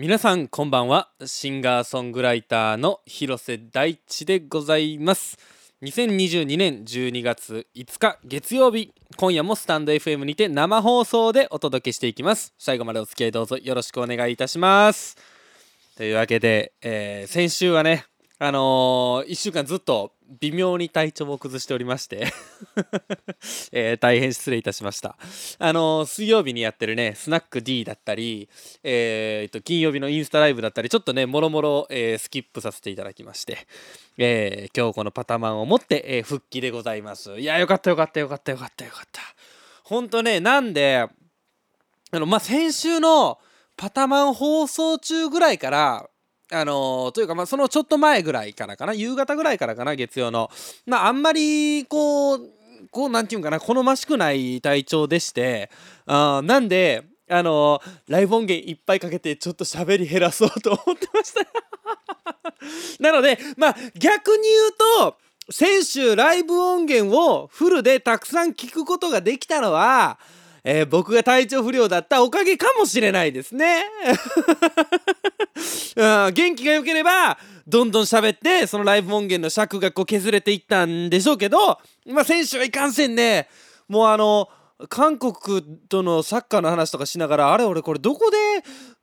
[0.00, 1.10] 皆さんこんばんは。
[1.26, 5.36] シンガーソングライターの広瀬大地でございます。
[5.82, 12.54] 2022年12月5日月曜日今夜もスタンド FM にて生放送でお届けしていきます。
[12.58, 15.18] 最後までお付き合いどうぞよろしくお願いいたします。
[15.98, 18.06] というわけで、えー、先週はね
[18.38, 22.32] あのー、1週間ずっと微妙に体調を崩しておりまして
[23.72, 25.16] えー、大変失礼いたしました。
[25.58, 28.48] あのー、水曜日にやってるね、スナック D だったり、
[28.82, 33.66] えー、と金曜日のインスタライブだったり、ちょっとね、もろもろ、えスキップさせていただきまして、
[34.18, 37.38] え今日このパタマンを持って、え復帰でございます。
[37.38, 39.22] いや、よかったよかったよかったよかったよかった。
[39.84, 41.06] ほんとね、なんで、
[42.12, 43.38] あの、まあ、先週の
[43.76, 46.09] パタマン放送中ぐらいから、
[46.52, 50.50] あのー、というか、まあ、そのちょっと前ぐらいからかな、夕方ぐらいからかな、月曜の。
[50.86, 52.40] まあ、あんまり、こう、
[52.90, 55.70] こう、なんていうんかな、好ましくない体調でして、
[56.06, 61.46] あなんで、あのー、ライブ音源いっぱいかけて、ちょっと喋り減らそうと思ってました
[62.98, 64.72] なので、まあ、逆に言う
[65.06, 65.16] と、
[65.52, 70.18] 先週ライブ音源をフルでたくさん聞くことができたのは、
[70.64, 73.84] えー、僕が体調不良だったおかげかもしれないですね。
[75.96, 83.48] うん、元気が良ければ、どんどん喋って、そのライブ音源の尺がこう削れていったんでしょうけど、まあ、選手はいかんせんね。
[83.88, 84.48] もうあの、
[84.88, 88.36] 韓国とのサッカーの話とかしながら、あれ俺これどこで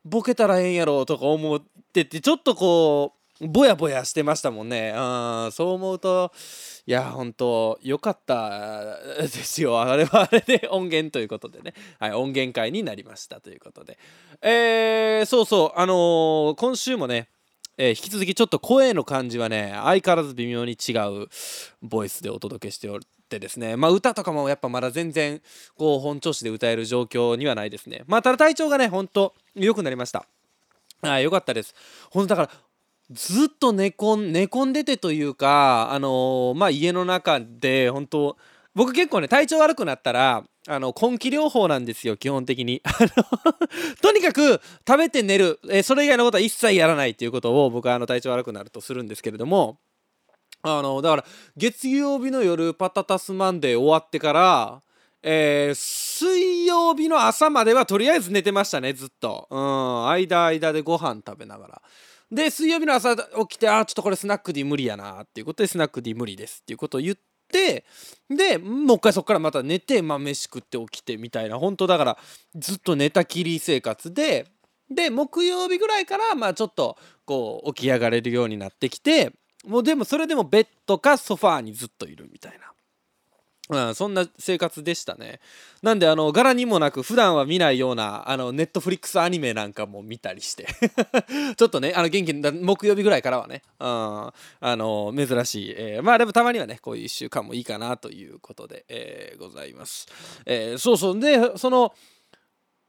[0.04, 1.62] ボケたらええんやろとか思っ
[1.92, 4.92] てて、ちょっとこう、ぼやぼやしてましたもんね。
[4.96, 4.98] う
[5.48, 6.32] ん、そう思うと、
[6.86, 9.80] いや、本当良かったですよ。
[9.80, 11.74] あれはあれで音源ということでね。
[12.00, 13.98] はい、音源会になりましたということで。
[14.42, 17.28] えー、そうそう、あのー、今週もね、
[17.76, 21.28] えー、引き続きちょっと声の感じはね、相変わらず微妙に違う
[21.80, 25.40] ボイスでお届けしておってですね、まあ歌とかもやっぱまだ全然
[25.76, 28.02] こう本調子で歌える状況にはないですね。
[28.08, 30.26] まあただ体調がね、ほんと良くなりました。
[31.02, 31.74] あよかったです。
[32.10, 32.67] ほんとだから
[33.10, 38.36] ずっと寝込ん寝込んでてというかあのー、まあ家の中で本当
[38.74, 42.82] 僕結構ね体調悪くなったらあの根気療法なんですよ基本的に。
[44.02, 49.78] とにかく食べて寝る、えそれ以外のことは一切やらないっていうことを僕はあの体調悪くなるとするんですけれども
[50.62, 51.24] あのだから
[51.56, 54.82] 月曜日の夜パタタスマンデー終わってから
[55.22, 59.48] えー、水曜日の朝まではとりあえず寝てましたねずっと。
[59.50, 60.08] うん。
[60.08, 61.82] 間間でご飯食べながら。
[62.30, 67.16] で水曜日の朝起きてあちょっとこれスナック D 無理やなっていうことでスナック D 無理ですっていうことを言っ
[67.50, 67.84] て
[68.28, 72.18] でもう一回そこからまた寝て、まあ、飯食って起きてみたいな本当だから
[72.54, 74.46] ずっと寝たきり生活で
[74.90, 79.32] で木曜日ぐらいからまあちょっとこう起き上がれるようになってきて
[79.66, 82.67] もうでもそれでもベッドかソファーにずっといるみたいな。
[83.70, 85.40] うん、そんな生活でしたね。
[85.82, 90.66] なんであの柄にもなく普段は見ないようなあのネットフリックスアニメなんかも見たりして
[91.56, 100.06] ちょっとねあの元気な木曜日ぐらいからはね、うん、あの珍しい、えー、まあでもたまにはねこういう1週間もいいかなということで、えー、ございます。
[100.46, 101.94] えー、そうそうでその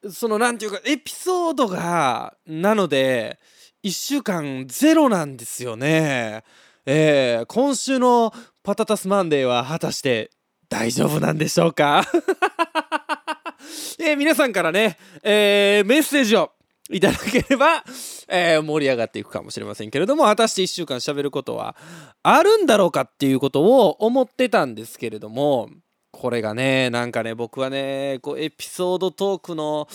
[0.10, 3.38] そのなんていうかエピソードがなので
[3.84, 6.44] 1週間ゼロなんですよね。
[6.86, 10.32] えー、今週のパタタスマンデーは果たして
[10.70, 12.06] 大丈夫なんでしょうか？
[14.00, 16.52] えー、皆さんからね、えー、メッセージを
[16.90, 17.84] いただければ、
[18.28, 21.76] えー、盛り上がっていくかもしれませんけれども果たして1週間喋ることは
[22.24, 25.70] あるんだろうかっていうことを思ってたんですけれども
[26.12, 29.88] これがねなんかね僕はねこうエピソードトークの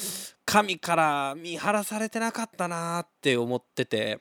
[0.45, 4.19] 神から見晴らされてなかったなって思ってて。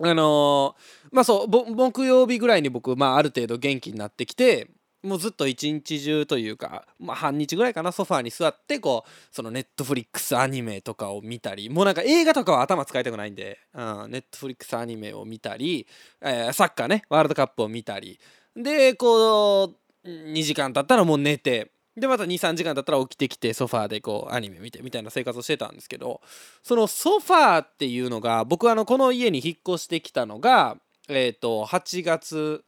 [0.00, 4.68] あのー、まあそう木曜日ぐらいに僕、まあ、ある程度元気になってきて
[5.08, 15.86] もうずっと一日中というか、まあ、半日ぐらいかなソファーに座ってこうそのネットフリックスアニメとかを見たりもうなんか映画とかは頭使いたくないんで、うん、ネットフリックスアニメを見たり、
[16.20, 18.20] えー、サッカーねワールドカップを見たり。
[18.54, 26.20] でこう2時間経ったらもう寝てでまた23時間経ったら起きてきてソファーでこうアニメ見てみたいな生活をしてたんですけど
[26.62, 30.76] そのソファーっていうのが僕あのこの家に引っ越してきたのが
[31.08, 32.64] えっ、ー、と8月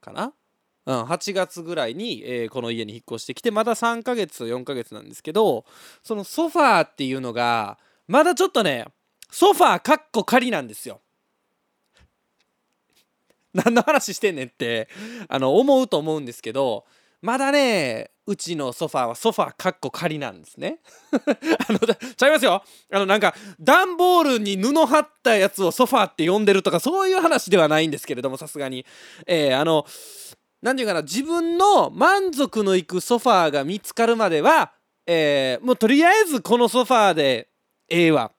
[0.00, 0.32] かな
[0.84, 5.64] うん、8月ぐらいに、えー、この家に引っ越してきてまだ3ヶ月4ヶ月なんですけど
[6.02, 8.86] そのソファーっていうのがまだちょっとね
[9.30, 11.00] ソファーかっこ仮なんですよ。
[13.54, 14.88] 何の話してんねんって
[15.28, 16.84] あの思うと思うんですけど
[17.20, 20.78] まだねうちのソファーはソファーかっこ仮なんですね。
[21.68, 22.62] あのちゃいますよ。
[22.90, 28.86] あのなんか段ボールに布貼ったやつをソファーって呼んでるとかそういう話ではないんですけれどもさすがに。
[29.26, 29.86] えー、あの
[30.62, 34.72] 何て言うかな自分の満足のいくソファーが見つかるまでは、
[35.06, 37.48] えー、もうとりあえずこのソファーで
[37.88, 38.30] ええわ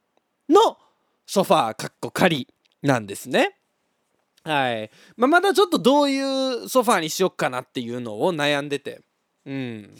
[0.49, 0.77] の
[1.25, 2.47] ソファーかっこ仮
[2.81, 3.57] なんですね。
[4.43, 4.91] はい。
[5.15, 9.01] まあ、まだちょっとどういうソファーにしよっかなっていうのを悩んでて。
[9.45, 9.95] うん。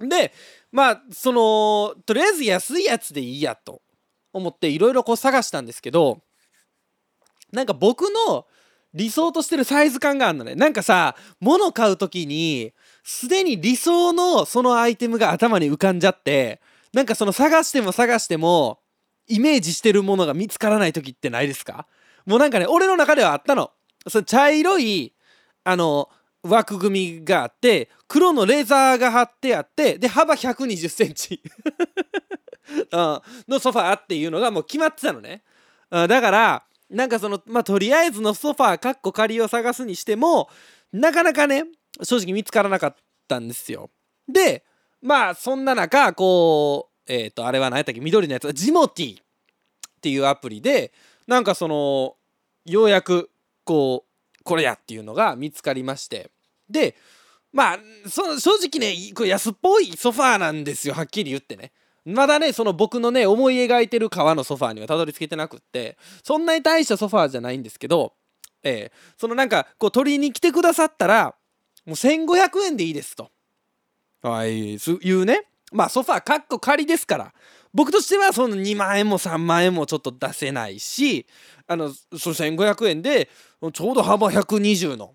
[0.00, 0.32] で、
[0.72, 3.82] まあ、その、とりあえず安いやつでいいやと
[4.32, 6.22] 思っていろいろこう探したんですけど、
[7.52, 8.46] なんか僕の
[8.96, 10.54] 理想としてるサイズ感があるのね。
[10.54, 12.72] なんかさ、物買う時に、
[13.04, 16.60] すでに理想のそのアイテムが頭に浮かんじゃって、
[16.94, 18.80] なんかその探しても探しても、
[19.28, 21.86] イメージしてるものが見つからない時ってないですか？
[22.24, 23.70] もうなんかね、俺の中ではあったの。
[24.08, 25.12] その茶色い、
[25.64, 26.08] あの、
[26.42, 31.42] 枠組みがあって、黒のレザーが貼ってあって、で、幅120センチ
[32.92, 35.42] のソファーっていうのがもう決まってたのね。
[35.90, 40.48] だから、なんかその、まあ、とりあえずのソファー、かっこ仮を探すにしても、
[40.92, 41.64] なかなかね、
[42.02, 42.96] 正直見つからなかっ
[43.28, 43.90] たんですよ。
[44.28, 44.64] で、
[45.02, 49.24] まあ、そんな中、こう、えっ、ー、と、あれは何やったっけ、緑のやつ、ジモティっ
[50.00, 50.92] ていうアプリで、
[51.26, 52.16] なんかその、
[52.64, 53.30] ようやく、
[53.64, 56.30] こう、これやっていうのが見つかりまして。
[56.70, 56.96] で、
[57.52, 57.78] まあ、
[58.08, 58.22] 正
[58.68, 61.72] 直ね、これ安っぽいソファーなんですよ、はっきり言ってね。
[62.06, 68.12] まだね、その僕のね、思い描いてる革のソファーにはたどり着けてなくって、そんなに大したソファーじゃないんですけど、
[68.62, 71.34] えー、そのなんか、こう取りに来てくださったら、
[71.84, 73.30] もう1500円でいいですと。
[74.22, 75.46] はい、いうね。
[75.72, 77.34] まあソファーかっこ仮ですから。
[77.74, 81.26] 僕としてはその2万円も3万円もちょっと出せないし、
[81.66, 83.28] あの、その1500円で、
[83.72, 85.14] ちょうど幅120の、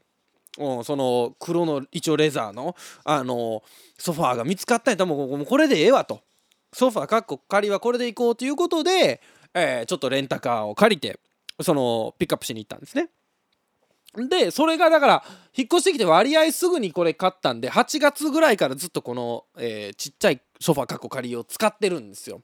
[0.59, 3.63] うん、その黒の一応レザーの、あの
[3.97, 6.21] ソファーが見つかったんやったらもうこれでええわと。
[6.73, 9.21] ソファーかっこ仮はこれで行こうということで、
[9.53, 11.19] えー、ちょっとレンタカーを借りて
[11.59, 13.09] そのピックアップしに行ったんですね。
[14.15, 15.23] でそれがだから
[15.55, 22.41] 引っ越してきて割合すぐにこれ買ったんで8月ぐらいからずっとこの、えー、ちっちゃいソファーかっこ仮を使ってるんですよ。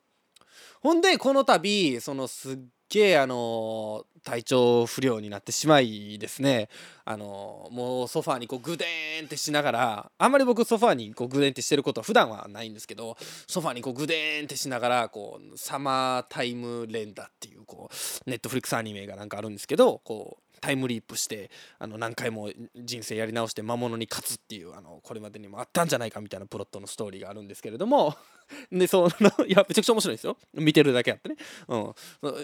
[0.81, 2.57] ほんでこの度そのすっ
[2.89, 6.67] けあの体調不良になってしまいですね。
[7.05, 13.15] あのもうソファーにこうグデーンってしながらあんまり僕ソファーにこうグデーンってしてることは普段はないんですけど
[13.47, 21.49] ソファーにこうグデーンってしながらこうサマータイム連打っていうこうネットフリックスアニメがなんかあるんですけどこうタイムリープして
[21.79, 28.15] あの何回も人生やり直して魔物に勝つっていうあのこれまでにもあったんじゃないかみたいなプロットのストーリーがあるんですけれども
[28.71, 29.09] でそう
[29.47, 31.35] いやめちゃくちゃ面白いですよ見てるだけあってね、
[31.67, 31.93] うん、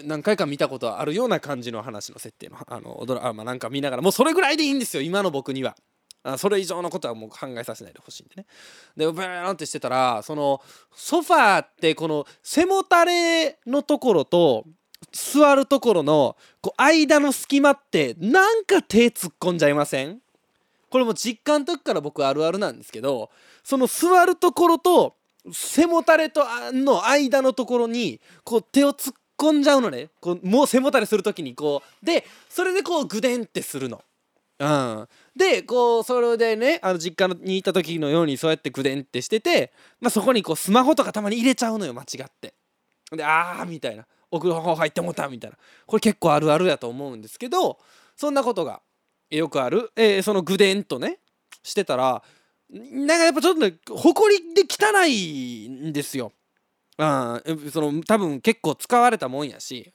[0.04, 5.76] 何回か見たことあるような感じの話の設定のあのドラマなんか見ながらもうそれぐらいでいいんですよ今の僕には。
[6.26, 8.46] あそれ以上のことはもう考えさせないでほしいんでね。
[8.96, 10.62] でブーンってしてたらその
[10.94, 14.64] ソファーってこの背もたれのところと
[15.12, 20.20] 座るところのこう間の隙間ってなんか手突っ込んじゃいません？
[20.90, 23.30] これも実感の時から僕あるあるなんですけど
[23.64, 25.16] その座るところと
[25.52, 34.02] 背もたれとの間のところにこう手を突っ込んじゃうのねこうもう背もたれする時にこうでそれでこうグデンってするの。
[34.56, 42.54] うん、でこうそれでねあの実家にいた時のようにそうやってグデンってしてて、まあ、そこにこうスマホとかたまに入れちゃうのよ間違って。
[43.10, 45.56] であーみたいな奥の方入ってもうたみたいな。
[45.86, 47.78] これ結構あるあるやと思うんですけど
[48.16, 48.80] そんなことが
[49.30, 51.18] よくある、えー、そのぐでんとね
[51.62, 52.22] してたら
[52.70, 56.32] なんかやっぱちょっとね埃で汚いんですよ。
[56.96, 59.92] うん、その多分結構使われたもんやし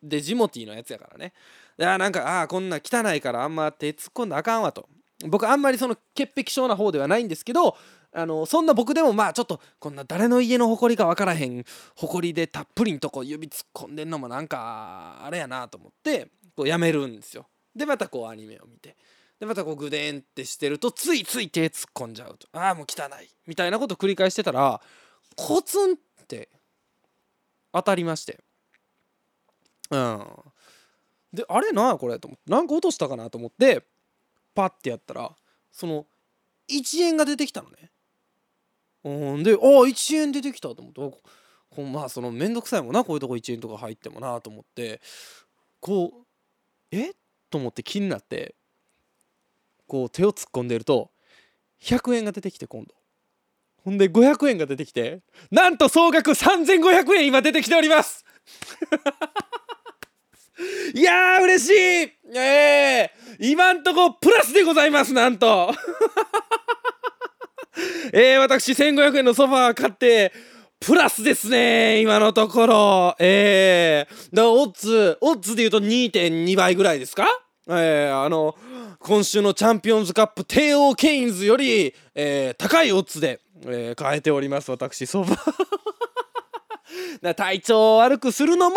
[0.00, 1.32] でジモティーのやつやからね。
[1.80, 4.88] あなんかああこんな汚いからあんま手突っ込んだあかんわと。
[5.26, 7.76] 僕あんまりその潔癖症な方ではないんですけど
[8.16, 11.64] あのそんな僕でもまあちょっとこんな誰の家の埃か分からへん
[11.96, 17.46] 埃でたっぷりんとこ指突っ込んでんのもなんかあれやなと思ってこうやめるんですよ。
[17.74, 18.96] でまたこうアニメを見て。
[19.38, 22.48] でまたこうグデンってしてるとついつい手突っ込んじゃうと。
[22.58, 23.28] ああもう汚い。
[23.46, 24.80] みたいなこと繰り返してたら
[25.34, 25.96] コツンっ
[26.26, 26.48] て
[27.74, 28.40] 当たりまして。
[29.90, 30.26] うん。
[31.34, 32.50] であれなこれと思って。
[32.50, 33.84] なんか落としたかなと思って
[34.54, 35.30] パッてやったら
[35.70, 36.06] その
[36.70, 37.90] 1円が出てきたのね。
[39.06, 41.18] うんでああ1円出てきたと思って。
[41.70, 43.04] こまあその面倒くさいもんな。
[43.04, 45.00] こういうとこ1円とか入ってもなと思って。
[45.80, 46.26] こう
[46.90, 47.12] え？
[47.50, 48.56] と思って気になって。
[49.86, 51.12] こう手を突っ込んでると
[51.80, 52.94] 100円が出てきて今度。
[53.84, 55.20] ほんで500円が出てきて
[55.52, 58.24] なんと総額3500円今出てきております。
[60.94, 61.74] いやー嬉しい。
[62.34, 65.72] ええー、今んとこプラスでございますなんと。
[68.12, 70.32] えー、私1500円のソファー買って
[70.80, 73.14] プラスですね今のところ。
[73.18, 77.26] えー、だオッズオッズで言うと2.2倍ぐらいですか？
[77.68, 78.54] えー、あの
[79.00, 87.34] 今週のチャンピオンズカップ帝王ケインズより、えー、高いオッズで、えー、買えております私ソファー。
[87.34, 88.76] 体調を悪くするのも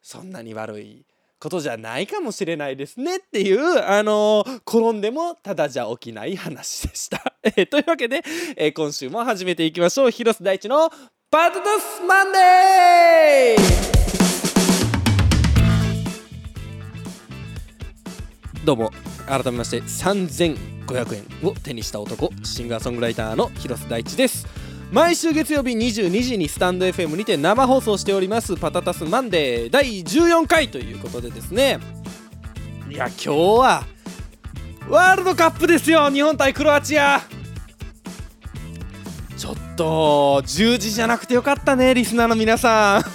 [0.00, 1.04] そんなに悪い
[1.38, 7.35] ことじゃないかもしれないですねっていうあのー、転んでもただじゃ起きない話でした。
[7.46, 8.24] えー、というわけで、
[8.56, 10.10] えー、今週も始めていきましょう。
[10.10, 10.90] 広瀬大地の
[11.30, 13.96] パトタスマンデー。
[18.64, 18.90] どうも
[19.28, 24.48] 改めまして3500円を手にした男シンガーソングライターの広瀬大地です。
[24.90, 29.70] 毎週月曜日22時にスタンド FM にて生放送しておりますパタタスマンデー。
[29.70, 31.78] 第14回ということでですね。
[32.90, 33.84] いや今日は
[34.88, 37.20] ワールドカップですよ日本対クロアチア。
[39.76, 43.04] と10時じゃなくてよかったねリスナーの皆さん。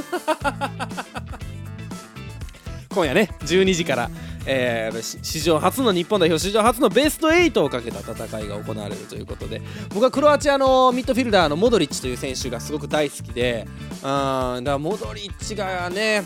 [2.94, 4.10] 今夜ね12時から
[4.46, 9.62] えー、史上初の日本代表史上初のベスト8をかけた戦いが行われるということで
[9.94, 16.24] 僕はクロアチアのミッドフィルダーのモドリッチという選手がすごく大好きでうんだからモドリッチがね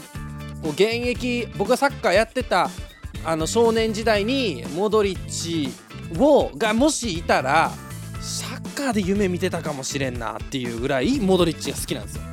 [0.64, 2.70] こう現役僕がサッカーやってた
[3.26, 5.70] あの少年時代にモドリッチ
[6.18, 7.72] をがもしいたら
[8.76, 12.24] カーで夢見てたかもしれんなっていうぐらいモドリッチが好きなんですよ。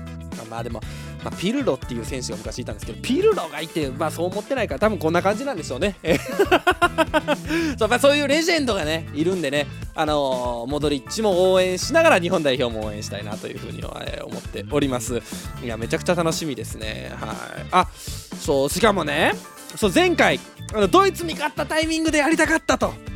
[0.51, 0.83] まあでも
[1.25, 5.97] まあ、ピルロっていう選手が昔いたんですけどピルロがいて、まあ、そう思ってないから多分こんな感じなんでしょうね。
[7.79, 15.23] そう,、まあ、そういうレジェンドがねいるんでね、あのー、モドリッチも応援しながら日本代表も応援したいなというふうには、え、思っております。
[15.63, 17.13] いやめちゃくちゃ楽しみですね。
[17.21, 17.33] はい。
[17.71, 19.33] あそうしかもね
[19.77, 20.41] そう前回
[20.75, 23.12] あのドイツに勝ったタイミングでやりたかったと。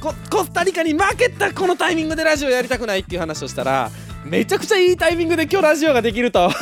[0.00, 0.12] コ
[0.44, 3.90] スタリカに負けたこのタイミングでラジオやりたくないっていう話をしたら
[4.24, 6.50] めちゃくちゃいいタイミングで今日ラジオができると。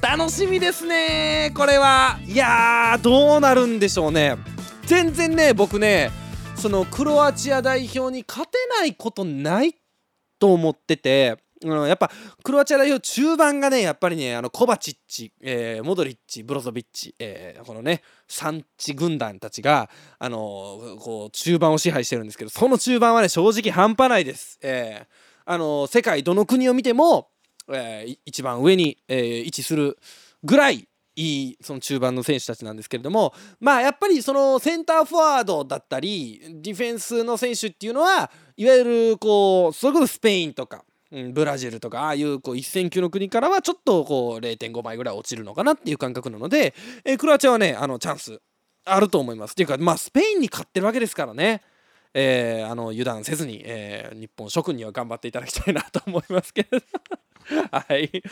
[0.00, 2.18] 楽しみですねこれは。
[2.26, 4.36] いやーどうなるんでしょうね。
[4.86, 6.10] 全然ね僕ね
[6.56, 9.74] そのクロアチア代表に勝てないことない
[10.38, 12.10] と思っててうん、やっぱ
[12.42, 25.06] クロアチア代表中盤がねやっぱりねあのコバチッチ、えー、モドリッチブロゾビッチ、えー、このね産地軍団たちがあのー、こう中盤を支配してるんですけどその中盤はね正直半端ないです、えー、
[25.46, 27.28] あの世界どの国を見ても、
[27.72, 29.98] えー、一番上に、えー、位置する
[30.44, 30.88] ぐらい
[31.18, 46.74] いいその中盤の選手たちなんですけれどもまあやっぱりそのセンターフォワードだったりディフェンスの選手っていうのはいわゆるこうそれこそスペインとかブラジルとかああいうこう一線級の国からはちょっとこう0.5倍ぐらい落ちるのかなっていう感覚なので、
[47.04, 48.40] えー、クロアチアはねあのチャンス
[48.84, 49.52] あると思います。
[49.52, 51.62] っていうかまあスペインに勝ってるわけですからね。
[52.14, 56.78] えー、あの油断せずに、えー、日本諸君には頑張っていただきたいなと思いますけど。
[57.70, 58.22] はい。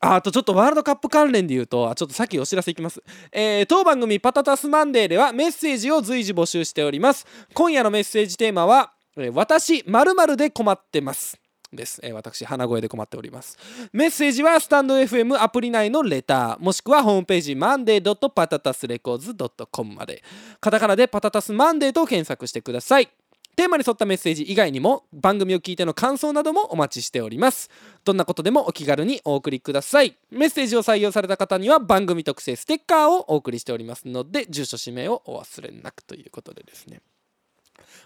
[0.00, 3.02] ああとちょっとワールドカップ関連で言うとちょっとさっきお知らせいきます、
[3.32, 7.26] えー、当番組「パタタスマンデー」ではメッセージを随時募集しております。
[7.54, 8.92] 今夜のメッセージテーマは
[9.32, 11.38] 「私〇〇で困ってます」
[11.72, 13.56] です、えー、私鼻声で困っております。
[13.92, 20.22] メッセージはスタンド FM アプリ内のレターもしくはホームページ monday.patatasrecords.com まで。
[20.60, 23.08] カタカナでパタタスマンデーと検索してください。
[23.56, 27.68] テーマに沿ったメッセージ以外にも番組を聞いての感想などもお待ちしております。
[28.04, 30.16] どんなことでもお気軽にお送りください。
[30.30, 37.02] メッセージを採用された方には番組特製ステッカーをお送りしておりますので住所氏名をお忘れなくということでですね。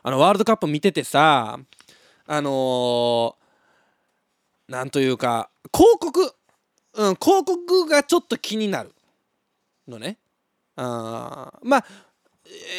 [0.02, 1.58] あのワールドカップ見ててさ
[2.26, 3.43] あのー
[4.68, 6.34] なんというか広告、
[6.94, 8.92] うん、広告がちょっと気になる。
[9.86, 10.18] のね。
[10.76, 11.84] あまあ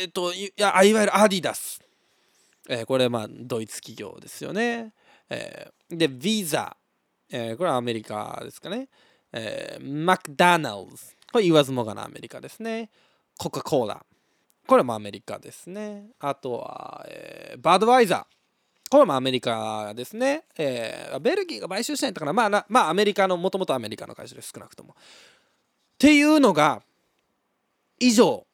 [0.02, 1.82] えっ、ー、といやいわゆるアディダス、
[2.68, 4.94] えー、これまあドイツ企業ですよね、
[5.30, 6.76] えー、でビザ、
[7.32, 8.90] えー、これはアメリカですかね、
[9.32, 12.90] えー、マクダナルズこれ言わずもがなアメリカですね。
[13.38, 14.06] コカ・コーラ。
[14.68, 16.12] これもアメリカですね。
[16.18, 18.35] あとは、えー、バードワイザー。
[18.96, 20.44] これもアメリカですね。
[20.58, 22.32] えー、ベルギーが買収したんやったかな。
[22.32, 24.96] まあ、まあ、アメリカの、もともとアメリカの会社です、少なくとも。
[24.96, 24.96] っ
[25.98, 26.82] ていうのが、
[28.00, 28.48] 以上。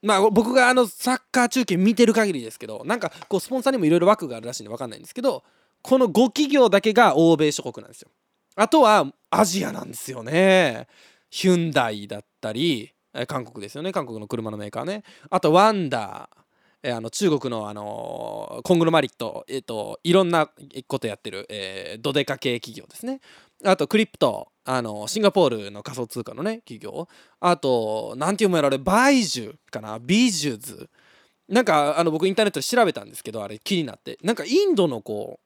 [0.00, 5.44] まあ、僕があの、サッカー中継見てる限りですけど、なんか、こう、スポンサーにもいろいろ枠があるらしいんで分かんないんですけど、
[5.82, 8.08] この5企業だけが欧米諸国なんですよ。
[8.56, 10.86] あとは、アジアなんですよね。
[11.28, 12.94] ヒュンダイだったり、
[13.26, 13.92] 韓国ですよね。
[13.92, 15.02] 韓国の車のメーカーね。
[15.28, 16.43] あと、ワンダー。
[16.86, 20.50] え、あの中国の、あのー、コングロマリット、えーと、いろんな
[20.86, 23.20] ことやってる、えー、ドデカ系企業ですね。
[23.64, 27.08] あとクリプトあのシンガポールの仮想通貨のね企業。
[27.40, 29.98] あと何て読むやろあれバイジュかな？
[29.98, 30.90] ビジュズ。
[31.48, 34.18] なんかあの僕インターネットで調べたんですけどあれ気になって。
[34.22, 35.43] なんかインドのこう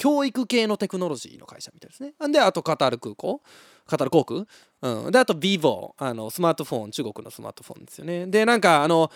[0.00, 2.14] 教育系のテクノロジーの会社みたいですね。
[2.32, 3.42] であとカタール空港。
[3.86, 4.46] カタール航空。
[4.80, 6.90] うん、であと vivo あのスマートフォン。
[6.90, 8.26] 中国のスマートフォンですよね。
[8.26, 9.10] でなんかあの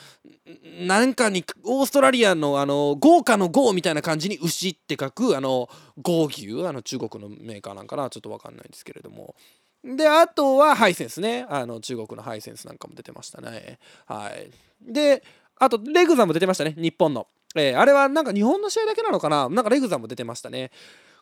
[0.86, 5.70] なんかにオーストラリアのあの豪華の豪みたいな感じに牛って書くあの
[6.02, 6.66] 豪牛。
[6.66, 8.10] あの中国のメーカーなんかな。
[8.10, 9.34] ちょっと分かんないんですけれども。
[9.82, 11.46] であとはハイセンスね。
[11.48, 13.78] あの中国のハイセンスなんかも出てましたね。
[14.04, 14.50] はい。
[14.82, 15.22] で
[15.56, 16.74] あとレグザも出てましたね。
[16.76, 19.48] 日本の、えー、あれはなんか日本の試合だけなのかな？
[19.48, 20.70] なんかレグザも出てましたね。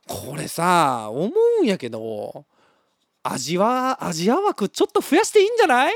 [0.06, 2.44] これさ思うんやけど
[3.22, 5.92] 味はアジア枠ちょっと増やしていいんじゃない？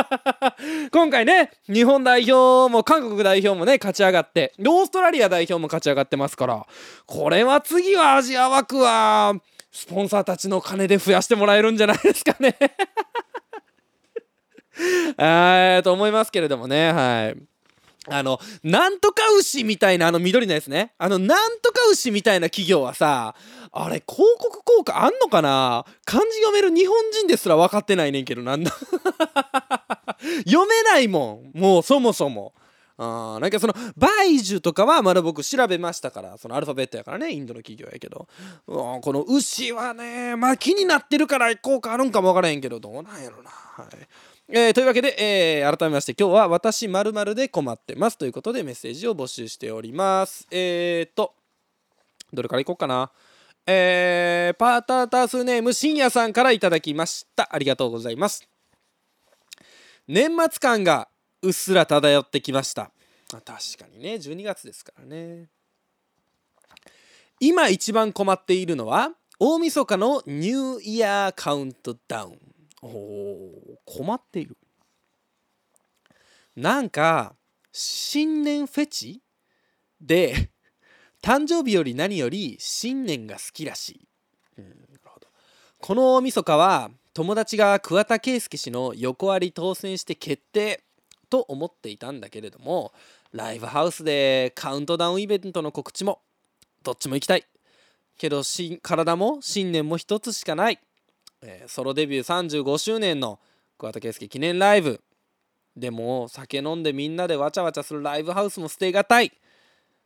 [0.90, 6.66] 今回ね日本代表も韓国代表もね勝ち上がってオーストラリア代表も勝ち上がってますから
[7.06, 9.34] これは次はアジア枠は
[9.70, 12.56] スポンサーたちの金で増やしてもらえるんじゃないですかね。
[15.18, 17.36] えと思いますけれどもねはい。
[18.10, 20.94] あの、なんとか牛みたいなあの緑のやつね。
[20.98, 23.34] あの、なんとか牛みたいな企業はさ、
[23.72, 25.84] あれ、広告効果あんのかな？
[26.04, 28.72] 漢字読める日本人ですら分かってないねんけど、なんだ
[30.46, 31.58] 読めないもん。
[31.58, 32.54] もうそもそも。
[33.00, 38.26] あなんかそのバイジュとかはまだ僕調べましたからそのアルファベットやからねインドの企業やけど
[38.66, 43.86] この牛はねまあ気になってるから効果あるんかも分からへんけどどうなんやろなはい
[44.50, 50.46] えー、というわけで、えー、改めまして今日は私まるで困ってますということでメッセージを募集しております。
[50.50, 51.34] えーと
[52.32, 53.10] どれからいこうかな。
[53.66, 57.48] えー、パータータースネーム深夜さんからいただきました。
[57.52, 58.48] ありがとうございます。
[60.06, 61.08] 年末感が
[61.42, 62.90] うっすら漂ってきました。
[63.30, 63.54] 確か
[63.92, 64.14] にね。
[64.14, 65.48] 12月ですからね。
[67.40, 72.57] 今一番困っているのは大晦日のニューイヤーカウントダウン。
[72.80, 74.56] 困っている。
[76.56, 77.34] なんか
[77.72, 79.22] 新年フェチ
[80.00, 80.50] で
[81.22, 84.08] 誕生日より何より新年が好きらしい、
[84.58, 85.28] うん、なるほど。
[85.78, 90.82] この大晦日は友達が桑田佳祐氏の横割り当選して決定
[91.30, 92.92] と思っていたんだけれども
[93.32, 96.22] ライブハウスでカウントダウンイベントの告知も
[96.82, 97.46] どっちも行きたい。
[98.16, 98.42] けど
[98.82, 100.80] 体も新年も一つしかない。
[101.42, 103.38] えー、ソロデビュー35周年の
[103.78, 105.00] 桑田佳祐記念ライブ。
[105.76, 109.32] でも酒飲んでみんなでわちゃわちゃするライブハウスも捨てがたい。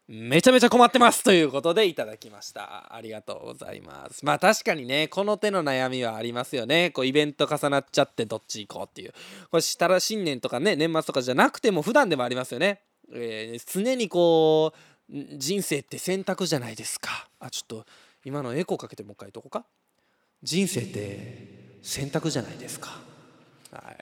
[0.09, 2.95] めちゃめちゃ困ってますということでいただきました。
[2.95, 4.25] ありがとうございます。
[4.25, 6.91] まあ確かにねこの手の悩みはありますよね。
[6.91, 9.13] こうイベント重なっちゃってどっち行こうっていう。
[9.51, 12.83] これしたら新年とかね年末とかじゃなくても普段でもありますよね、
[13.15, 14.75] えー、常にこ
[15.09, 17.29] う人生って選択じゃないですか。
[17.39, 17.87] あちょっと
[18.25, 19.65] 今のエコーかけてもう一回言っとこうか。
[20.43, 23.01] 人生って選択じゃないですか。
[23.71, 23.97] はい、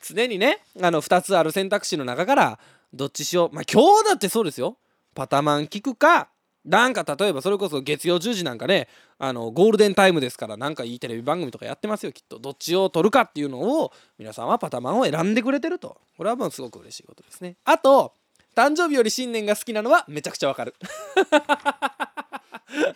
[0.06, 2.58] 常にねあの2つある選択肢の中から
[2.92, 3.54] どっちしよう。
[3.54, 4.76] まあ今日だってそうですよ。
[5.14, 6.28] パタマン聞くか
[6.64, 8.88] なんか例えばそれこそ月曜10時なんかね
[9.18, 12.12] あのゴールデンタイムですからなんかいいテレビ番組とかやってますよ。
[12.12, 15.98] きっとどっちを取るかっていうのを皆さんはパタマンを選んでくれてると。
[16.16, 17.56] これはもうすごく嬉しいことですね。
[17.64, 18.12] あと
[18.54, 20.74] 誕生日より新年が好きなのはめちゃくちゃわかる。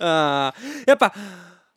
[0.01, 0.55] あ
[0.87, 1.15] やっぱ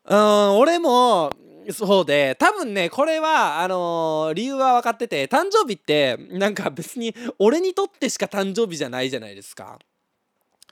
[0.06, 1.32] うん俺も
[1.72, 9.80] そうで多分ねこれはあのー、理由は分かってて誕生日ってなんか別に俺にとってしか誕生日じゃないじゃないですか。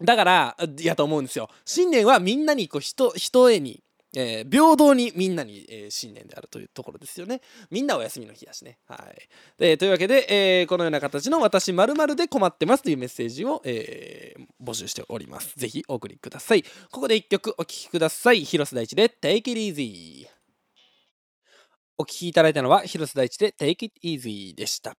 [0.02, 1.50] だからやと思うんですよ。
[1.66, 3.84] 新年はみんなにこう人人へに
[4.16, 7.42] えー、平等にみんなに、えー、新年であるというところですよね。
[7.72, 8.78] みんなお休みの日だしね。
[8.88, 9.30] はい。
[9.58, 15.54] でというわけで、えー、このような形の私まるで困ってますというメッセージを、え募集しております。
[15.58, 16.64] ぜひお送りください。
[16.92, 18.44] ここで1曲お聴きください。
[18.44, 20.26] 広瀬大地で Take It Easy。
[21.98, 24.96] お聴きいただいたのは広瀬大地で Take It Easy でした。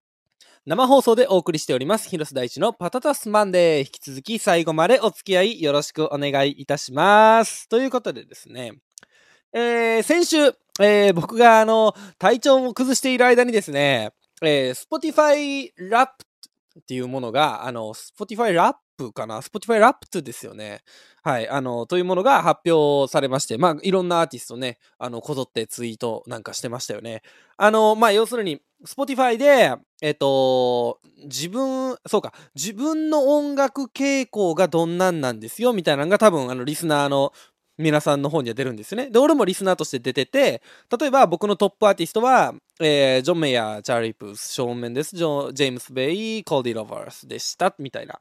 [0.65, 2.09] 生放送でお送りしております。
[2.09, 3.85] 広瀬大地のパタタスマンデー。
[3.85, 7.69] 引き続き最後までお付き合いよろしくお願いいたします。
[7.69, 8.73] ということでですね、
[9.57, 10.37] えー、先週、
[10.81, 16.25] えー、僕があの、体調を崩している間にですね、えー、Spotify ラップ
[16.81, 20.81] っていうものが、あの、Spotify ラップかな ?Spotify ラップ2ですよね。
[21.23, 21.47] はい。
[21.47, 27.21] あの、というものが発表されまして、まあ、いろんなアーティストね、あの、こぞってツイートなんかしてましたよね。
[27.55, 37.31] あの、まあ、要するに、Spotify で、えっと、自分、そうか、自分の音楽傾向がどんなんなんですよ、みたいなのが多分、あの、リスナーの
[37.77, 39.09] 皆さんの方には出るんですよね。
[39.09, 40.61] で、俺もリスナーとして出てて、
[40.99, 48.19] 例えば僕のトップアーティストは、えー、ジョン・メイヤー、チャーリー・プース、ショーン・メンデス、ジョジェームス・ベイ、コーディ・ロバースでした、みたいな。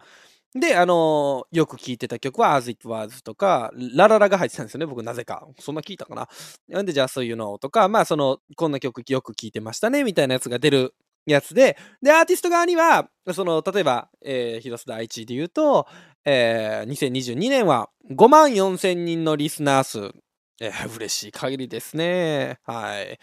[0.55, 5.49] で、あのー、よく聴いてた曲は As It Was とか、ラララが入ってたんですよね、僕なぜか。
[5.59, 6.29] そんな聞いたかな。
[6.69, 10.95] なんで Just So You Know とか、まあその、こんな曲よく聴いてましたね、みたいなやつが出る
[11.27, 15.87] やつで、で、アーティスト側には、その、例えば、えー、広瀬大地で言うと、
[16.25, 20.13] えー、2022年は5万4千人のリスナー数。
[20.61, 22.59] えー、嬉しい限りですね。
[22.63, 23.19] はい。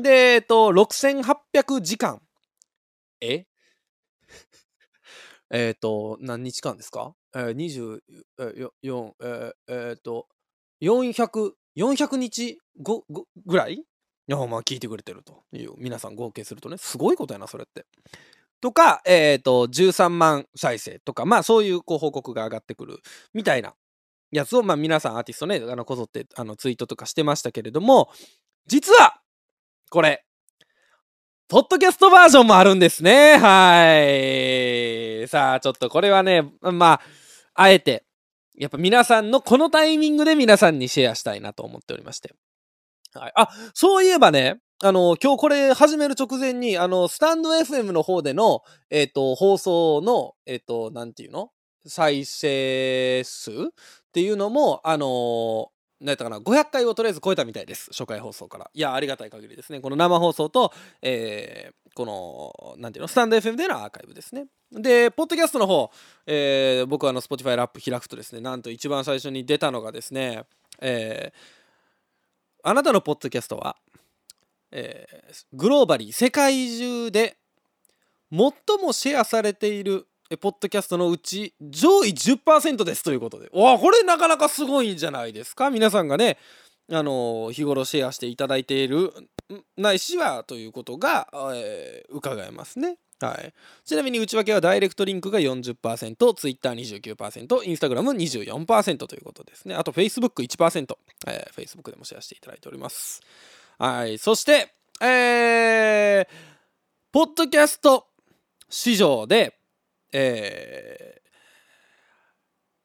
[0.00, 2.20] で、えっと、6800時間。
[3.20, 3.46] え？
[5.50, 7.14] えっと、何日間ですか？
[7.34, 8.00] えー、24、
[8.38, 10.28] えー、えー、っと、
[10.82, 13.04] 400 400日後
[13.46, 13.74] ぐらい？
[13.74, 13.84] い
[14.28, 17.84] やまあ聞いてくれてるという皆さん合計するとねすごいことやなそれって。
[18.64, 23.00] とか、えっ、ー、と13万再生とかまあそういうこう報告が上がってくる
[23.34, 23.74] みたいな
[24.32, 28.08] やつをまあ皆さんアーティストねあのこぞってあのツイートとかしてましたけれども
[28.66, 29.20] 実は
[29.90, 30.24] これ
[31.46, 33.36] ポッドキャストバージョンもあるんですね。
[33.36, 35.28] はい。
[35.28, 37.00] さあ、ちょっとこれはね、まあ、
[37.52, 38.06] あえて、
[38.56, 42.32] やっぱ皆さんのこのタイミングで皆さんにシェアしたいなと思っておりまして。
[43.12, 43.32] はい。
[43.36, 51.52] あ、そういえばね、あの、今日これ始める直前に、あの、スタンド FM の方での、えっ、ー、と、放送の、えっ、ー、と、なんていうの？
[51.86, 53.50] 再生数？
[53.50, 53.54] っ
[54.12, 55.70] ていうのも、あの
[56.00, 58.70] 何やったかな？500回をとりあえず超えたみたいです初回放送から。
[58.74, 59.80] いやありがたい限りですね。
[59.80, 60.70] この生放送と、
[61.00, 62.04] えー、こ
[62.76, 63.08] のなんていうの？
[63.08, 64.46] スタンド FM でのアーカイブですね。
[64.70, 65.90] でポッドキャストの方、
[66.26, 70.44] えー、僕はあの Spotify ラップ開くとですねなんと一番最初に出たのがですね、
[70.80, 73.76] えー、あなたのポッドキャストは、
[74.74, 77.36] えー、グローバリー世界中で
[78.30, 78.50] 最
[78.82, 80.08] もシェアされている
[80.40, 85.70] ポッドキャストのうち上位10%ですということでわこれなかなかすごいんじゃないですか？
[85.70, 86.38] 皆さんがね
[86.90, 89.12] あの日頃シェアしていただいている
[89.76, 92.96] ないしはということが、えー、伺えますね。
[93.20, 95.76] はい、ちなみに内訳はダイレクトリンクが40%、
[96.16, 99.74] Twitter29%、Instagram24% ということですね。
[99.76, 100.96] あと Facebook1%、
[101.28, 103.22] えー、Facebook でもシェアしていただいております。
[103.78, 106.26] はい、そして、えー、
[107.12, 108.06] ポッドキャスト
[108.68, 109.58] 市場で
[110.16, 111.20] え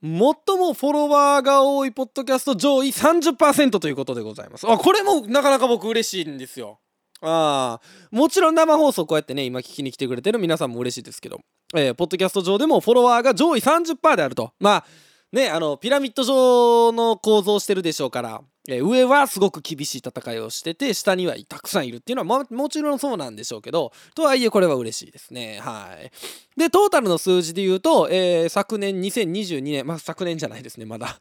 [0.03, 4.67] ー、最もフォロワーが多いポッドキャスト上位30%ということでございます。
[4.67, 6.79] あ、これもなかなか僕嬉しいんですよ。
[7.21, 11.39] ああ、もちろん生放送こうやってね、今聞きに来てくれてる皆さんも嬉しいですけど、
[11.75, 14.53] えー、ポッドキャスト上でもフォロワーが上位30%であると。
[14.59, 14.85] まあ、
[15.31, 25.59] ね、あの、ピラミッド状の構造してるでしょうから、え上はすごく厳しい戦いをしてて下にはたくさんいるっていうのは、ま、もちろんそうなんでしょうけどとはいえこれは嬉しいですね。
[25.59, 26.11] はい。
[26.59, 31.19] でトータルの数字で言うと、えー、昨年2022年まあ昨年じゃないですねまだ。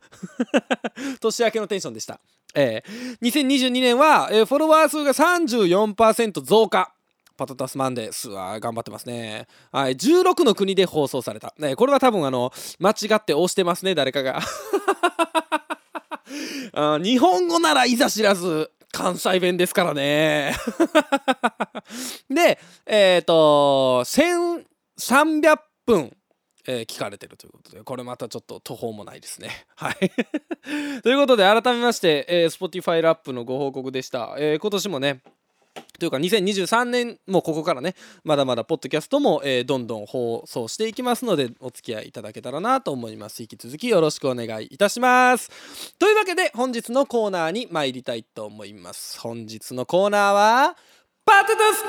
[1.21, 2.21] 年明けのテンションでした。
[2.55, 6.93] えー、2022年は、えー、フォロワー数が34%増加。
[7.39, 9.47] パタタスマンデースは頑張ってますね。
[9.71, 11.55] はい、16の国で放送された。
[11.57, 14.41] ね、これは多分あの、間違って押してますね、誰かが。
[16.75, 20.55] あ日本語ならいざ知らず関西弁ですからね
[22.29, 26.13] でえっ、ー、と1300分
[26.71, 29.49] えー、聞かれてるということで、これまたちょっと途方もないですね。
[29.75, 30.13] はい。
[31.01, 34.35] ということで、改めまして、えー、Spotify ラップのご報告でした。
[34.39, 35.23] えー、今年もね、
[35.99, 43.43] というか2023年もここからねまだまだポッドキャストも、えー、どんどん放送していきますのでお付き合いいただけたらなと思います。
[43.43, 45.51] 引き続きよろしくお願いいたします。
[45.99, 49.19] というわけで本日のコーナーに参りたいと思います。
[49.19, 50.77] 本日のコーナーは
[51.25, 51.89] パテタスニュ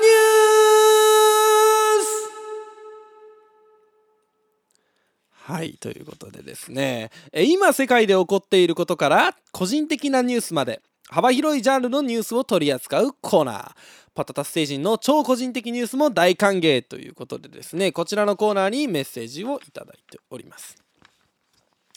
[5.46, 7.10] スはいということでですね。
[7.32, 13.70] 今世界で起こっていることから個人的なニュースまで幅広いジャンルのニュースを取り扱うコーナー。
[14.14, 20.76] パタタス星人の超個人的ニュースも大歓迎ということでですねこちらのコーナーにメッセージをいただいております。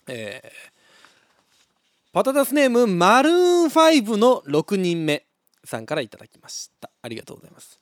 [0.07, 5.25] えー、パタタスネームマルーン5の6人目
[5.63, 6.89] さんからいただきました。
[7.01, 7.79] ありがとうございます。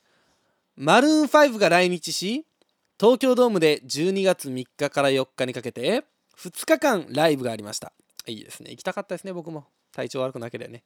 [0.78, 2.46] マルーン5が来日し
[3.00, 6.04] 東京ドームで12月3日から4日にかけて
[6.38, 7.92] 2日間ライブがありました。
[8.28, 8.72] いいですね。
[8.72, 9.66] 行きたかったですね僕も。
[9.92, 10.84] 体調悪くなければね。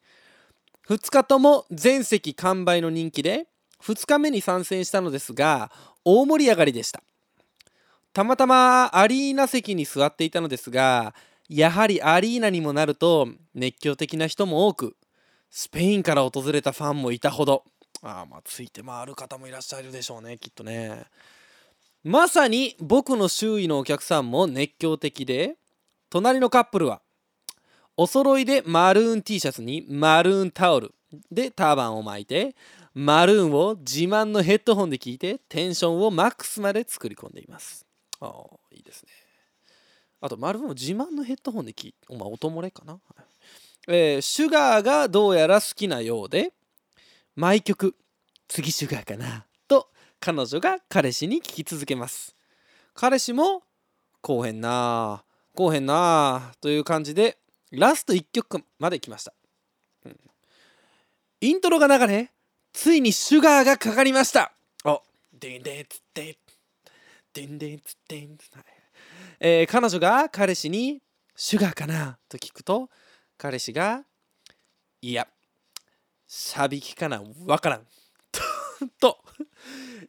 [0.88, 3.46] 2日とも全席完売の人気で
[3.82, 5.70] 2日目に参戦したのですが
[6.04, 7.02] 大盛り上がりでした。
[8.12, 11.14] たまたまアリーナ席に座っていたのですが
[11.48, 14.96] やはりアリーナにもなると熱狂的な人も多く
[15.50, 17.64] スペインから訪れたファンもいたほど。
[18.02, 21.04] あまあついて回る方もいらっしゃるでしょうねきっとね。
[22.04, 25.56] まさに僕の周囲のお客さんも熱狂的で
[26.08, 27.00] 隣のカップルは
[27.96, 30.94] お揃いでマルーン T シャツにマルーンタオル
[31.30, 32.54] でターバンを巻いて
[32.92, 37.86] マルーンを自慢のヘッドホンで聞いてテンションをマックスまで作り込んでいます。
[38.20, 38.32] ああ
[38.70, 39.08] いいですね。
[40.20, 42.98] あとマルーンを自慢のヘッドホンで聞いてお前音漏れかな、
[43.88, 46.52] えー、シュガーがどうやら好きなようで
[47.34, 47.94] 毎曲
[48.48, 49.46] 次シュガーかな？
[49.68, 49.88] と
[50.20, 52.34] 彼女が彼氏に聞き続けます。
[52.94, 53.62] 彼氏も
[54.20, 57.38] こうへんなこうへんなという感じで
[57.72, 59.32] ラスト1曲まで来ました、
[60.04, 60.16] うん、
[61.40, 62.30] イントロが流れ
[62.72, 64.52] ついにシュガーがかかりました。
[64.84, 65.02] お
[65.32, 66.38] でんでんつって
[67.32, 68.36] でんでんつってん
[69.40, 71.02] えー、彼女が彼氏に
[71.34, 72.90] 「シュガーかな?」と聞くと
[73.38, 74.04] 彼氏が
[75.00, 75.26] いや
[76.26, 77.86] サビきかなわからん。
[79.00, 79.24] と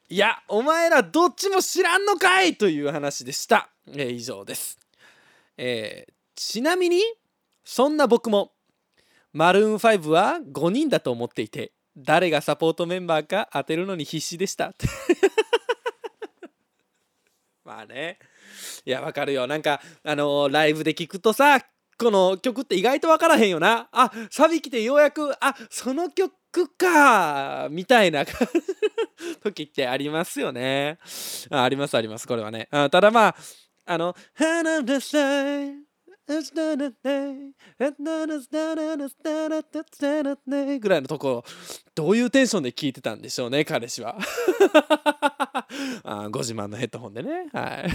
[0.10, 4.78] いやお前らどっちも知らんのかいという話でした、えー、以上です、
[5.56, 7.02] えー、ちなみに
[7.70, 8.54] そんな僕も
[9.34, 14.74] マルーン5は5人だと思っていて誰がサポートメンバーか当てるのに必死でした。
[17.66, 18.20] まあね。
[18.86, 19.48] いやわかるよ。
[19.48, 21.60] なんかあのー、ライブで聞くとさ
[22.00, 23.90] この曲って意外と分からへんよな。
[23.92, 28.24] あサビ来てようやくあその曲かみたいな
[29.44, 31.00] 時ってありますよね。
[31.50, 32.26] あありますあります。
[32.30, 32.70] これはね。
[32.72, 33.36] あただまあ
[33.86, 35.87] あの「花のさい」
[40.80, 41.44] ぐらいのところ
[41.96, 44.18] どういうテンションで聞いてたんでしょうね彼氏は
[46.04, 47.88] あご自慢のヘッドホンでねはい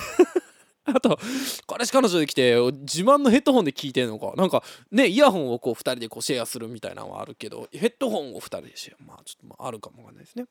[0.85, 1.19] あと
[1.67, 10.47] 彼氏彼女で来て自慢のヘッドホンで聞いてんのかなんかねイヤホンをこう2人でこうシェアするみたいなのはあるけどヘッドホンを2人でシェアまあちょっとあるかもわかんないですね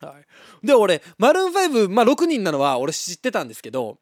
[0.00, 0.14] は
[0.62, 3.98] いで俺マルーン5まあ6人なのは俺知ってたんですけど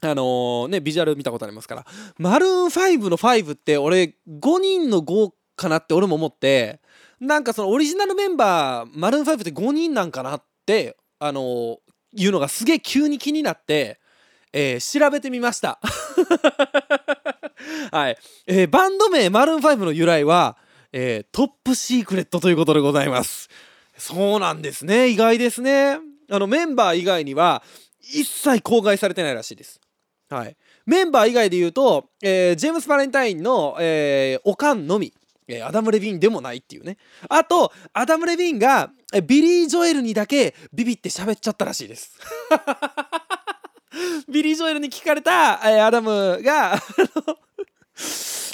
[0.00, 1.86] あの、ねビジュアル見たことありますから。
[2.18, 6.80] マルーン5の5って俺5人の5かなって俺も思って
[7.20, 11.78] なんかそのオリジナルメンバーマルーン5って5人なんかなってあの、
[12.14, 14.00] いうのがすげえ急に気になって
[14.52, 15.78] えー、調べてみました。
[17.92, 20.56] はい、えー、バンド名マルーン5の由来は、
[20.92, 23.48] えー、トップシークレットということでございます。
[23.96, 25.08] そうなんですね。
[25.08, 25.98] 意外ですね。
[26.30, 27.62] あのメンバー以外には
[28.00, 29.80] 一切公開されてないらしいです。
[30.28, 30.56] はい。
[30.86, 35.12] メンバー以外で言うと、えー、ジェームス・バレンタインの、えー、おかんのみ。
[35.50, 36.98] えアダム・レビンでもないっていうね。
[37.28, 38.90] あとアダム・レビンが
[39.26, 42.18] ビリー・ジョエルにだけビビって喋っちゃったらしいです。
[44.28, 46.78] ビリー・ジョエルに聞かれた、えアダムが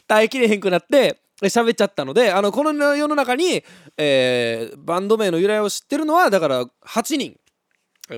[0.06, 3.64] 耐えきれへんくなって喋っちゃったのであのこの世の中に、
[3.96, 7.36] えー、バンド名の由来を知ってるのはだから8人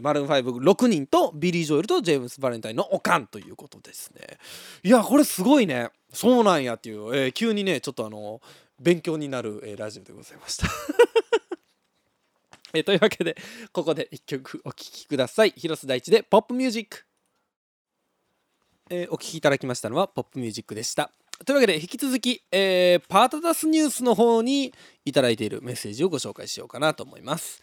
[0.03, 4.39] マルーン56人とビリー・ジョエルとジェームス・バレンタインのおかんということですね。
[4.83, 5.91] いやこれすごいね。
[6.13, 8.41] そうなんやっていう、えー、急にねちょっとあの
[8.81, 10.67] 勉強になる、えー、ラジオでございました。
[12.75, 13.37] えー、というわけで
[13.73, 15.55] ここで1曲お聴きください。
[15.57, 17.05] 広瀬大地で「ポップミュージック」
[18.91, 21.13] えー、お聴きいただきましたのはポップミュージックでした。
[21.45, 24.73] というわけで引き続き、えー、パタタスニュースの方に
[25.05, 27.63] いただいているメッセージをご紹介しようかなと思います。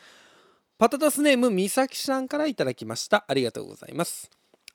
[0.80, 3.26] パタタスネームみさきさんからいただきました。
[3.28, 4.32] ありがとうございます。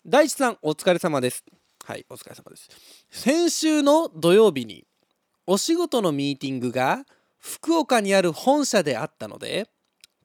[0.07, 1.45] 大地さんお疲れ様です。
[1.85, 2.69] はいお疲れ様です。
[3.11, 4.87] 先週の土曜日に
[5.45, 7.05] お仕事のミーティングが
[7.41, 9.69] 福岡にある本社であったので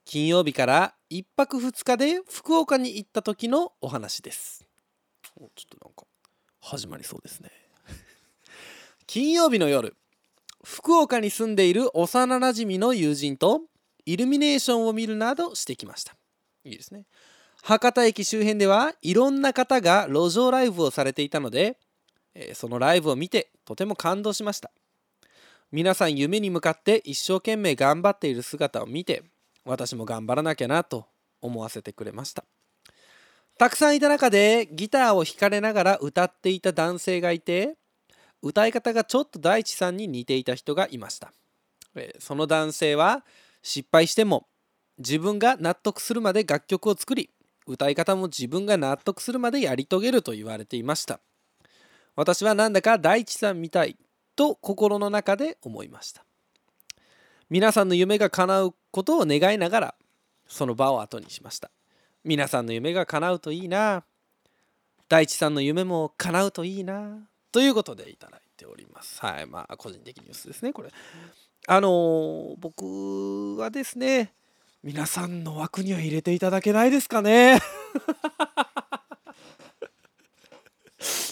[0.04, 4.64] 金曜日から1泊2日で福岡に行った時のお話です。
[5.22, 6.04] ちょっとなんか
[6.60, 7.50] 始まりそうですね。
[9.08, 9.96] 金曜日の夜
[10.62, 13.62] 福岡に住んでいる幼なじみの友人と
[14.06, 16.14] イルミネーションを見るなどしてきました。
[16.64, 17.04] いいですね。
[17.62, 21.78] 博多駅周辺ではいろんな方が路上ライブをされていたので、
[22.52, 24.70] そのライブを見てとても感動しました。
[25.72, 29.24] 皆さん夢に向かって一生懸命頑張っている姿を見て
[29.64, 31.06] 私も頑張らなきゃなと
[31.40, 32.44] 思わせてくれました。
[33.56, 37.76] たくさんいた中でギターを弾かれながら歌っていた男性がいて
[38.42, 41.32] 歌い方がちょっと大地さんに似ていた人がいました。
[42.18, 43.24] その男性は
[43.64, 44.46] 失敗しても
[44.98, 47.30] 自分が納得するまで楽曲を作り
[47.66, 51.18] 歌い方も自分が納得するまでやり遂げると言われていました。
[52.14, 53.96] 私はなんだか大地さんみたい
[54.36, 56.24] と心の中で思いました。
[57.48, 59.94] 皆さんの夢が叶うことを願いながら
[60.46, 61.70] その場を後にしました。
[62.22, 64.04] 皆さんの夢が叶うといいな。
[65.08, 67.18] 大地さんの夢も叶うといいな。
[67.50, 69.20] ということでいただいております。
[69.20, 69.46] はい。
[69.46, 70.90] まあ個人的ニュースですねこれ。
[71.66, 74.34] あの、僕はですね
[74.82, 77.60] 皆さんの枠には入れていただけないですかね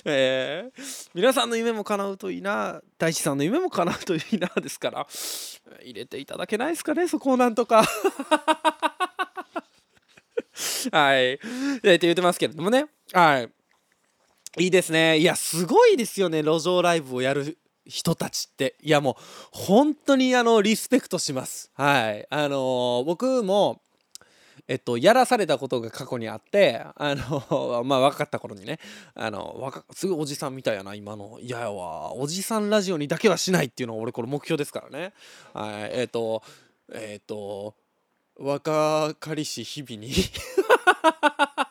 [0.04, 5.06] えー、皆さんの夢も叶うといいな大地さんの夢も叶うといいなですから
[5.82, 7.84] 入れていただけないですかねそこをなんとか
[10.92, 11.34] はい。
[11.34, 11.38] っ
[11.80, 12.86] て言ってますけれどもね。
[13.12, 13.50] はい。
[14.58, 15.18] いいですね。
[15.18, 16.42] いや、すごいですよね。
[16.42, 18.76] 路上ライブをやる人たちって。
[18.80, 19.14] いや、もう、
[19.50, 21.70] 本当に、あの、リスペクトします。
[21.74, 22.26] はい。
[22.30, 23.80] あの、僕も、
[24.68, 28.78] えっと、やらされたことが過去にあって、あの、 まあ、若かった頃にね、
[29.14, 31.38] あの、若すぐおじさんみたいやな、今の。
[31.40, 35.12] いやわ、おじさんラジオにだけはしないっていうのは、俺、これ目標ですからね。
[35.52, 36.42] はい、えっと、
[36.92, 37.74] えっと、
[38.36, 40.12] 若かりし日々に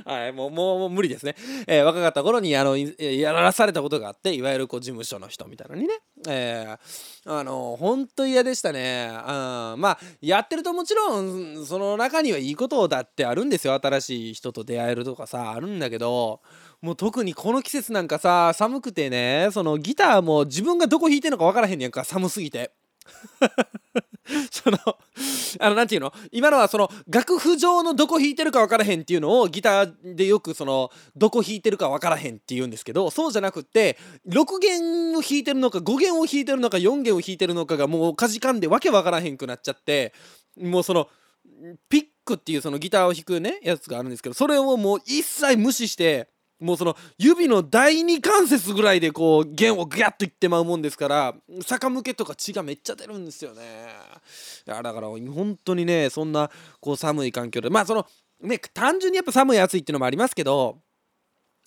[0.04, 1.36] はい、もう、もう、無理ですね。
[1.66, 5.94] えー若かった頃に、あの、やらされたことがあって、いわゆるこう、事務所の人みたいなのにね、
[6.28, 9.08] えーあの、ほんと嫌でしたね。
[9.10, 9.16] うん、
[9.80, 13.74] まあ、やってるともちろん、その中にはいいことだってあるんですよ。
[13.74, 16.40] 新しい人と出会えるとかさ、あるんだけど、
[16.80, 22.70] もう特にこの季節なんかさ、寒くてね、そのギターも自分がどこ弾いてんのか分からへんねやんか、寒すぎて。
[24.50, 24.78] その
[25.60, 26.12] あのなんていうの？
[26.32, 33.96] 今のはその楽譜上のどこ弾いてるか分からへんっていうのをギターでよくそのどこ弾いてるか分からへんって言うんですけどそうじゃなくって
[34.28, 40.12] 6弦を弾いてるのか5弦を弾いてるのか4弦を弾いてるのかがもうかじかんでわけ分からへんくなっちゃって
[40.60, 41.08] もうその
[41.88, 46.28] ピックっていうそのギターを弾くねやつがあるんですけどそれをもう一切無視して
[46.60, 51.34] もうその指の第二関節ぐらいでこう弦をギャッといってまうもんですから
[51.66, 53.62] 逆向けとか血がめっちゃ出るんですよね
[54.66, 58.06] いやだから本当にねそんなこう寒い環境でまあその
[58.40, 60.78] ね単純にやっぱ寒い暑いっていうのもありますけど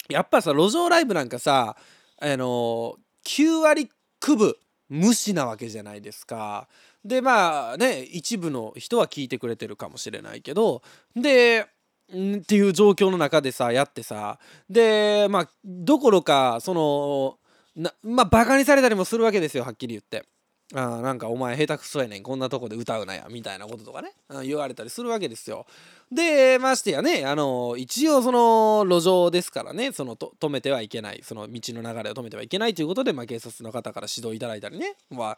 [0.10, 1.75] やっぱさ路上ライブなんかさ
[2.21, 3.89] あの9割
[4.21, 4.56] 9分
[4.89, 6.67] 無視なわけじゃないですか。
[7.06, 10.82] でまあね一部の人は聞いてくれてるかもしれないけど
[11.15, 11.67] で
[12.10, 17.38] っていう状況の中でさやってさでまあどころかその
[17.76, 20.28] なまあバカにされたりもするわけですよはっきり言って。
[20.76, 25.65] あなんかお前下手くそやねんこんなとこで歌うなやみたいなこととかね言われたりするわけですよ。
[26.12, 35.38] でましてやねあの一応その路上ですからねそのと止めてはいけないその道の流れを止めてはいけないということで、まあ、警察の方から指導いただいたりね、まあ、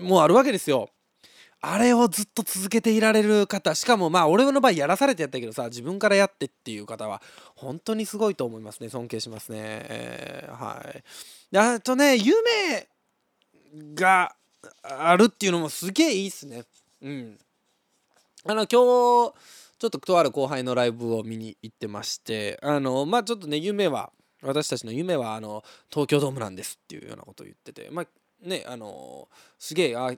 [0.00, 0.88] もうあるわけですよ。
[1.72, 7.22] あれをずっと続けていられる方しかもまあ俺の場合やらされてやったけどさ自分からやってっていう方は
[7.54, 8.90] 本当にすごいと思いますね。
[8.90, 10.84] 尊敬しますね、えーは
[11.52, 11.56] い。
[11.56, 12.40] あとね夢
[13.94, 14.34] が
[14.82, 16.64] あるっていうのもすげえいいっすね。
[17.02, 17.38] うん。
[18.46, 19.32] あの今日ちょ
[19.86, 28.06] っととある後輩のライブを見に行ってましてあのまあちょっとね夢は私たちの夢はあの東京ドームなんですっていうようなことを言っててまあ
[28.46, 30.12] ねあのすげえあ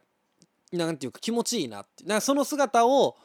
[0.73, 3.17] なんていうか気持ちいいなってなその姿を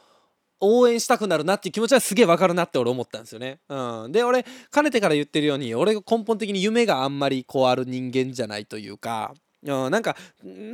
[0.60, 3.58] 応援したくなるなっていう気持ちはすげえわかるなって俺思ったんですよね。
[3.68, 9.34] うん、で俺かねてから言ってるように俺が根本的に夢があんまりこうある人間じゃないというか、
[9.66, 10.16] うん、なんか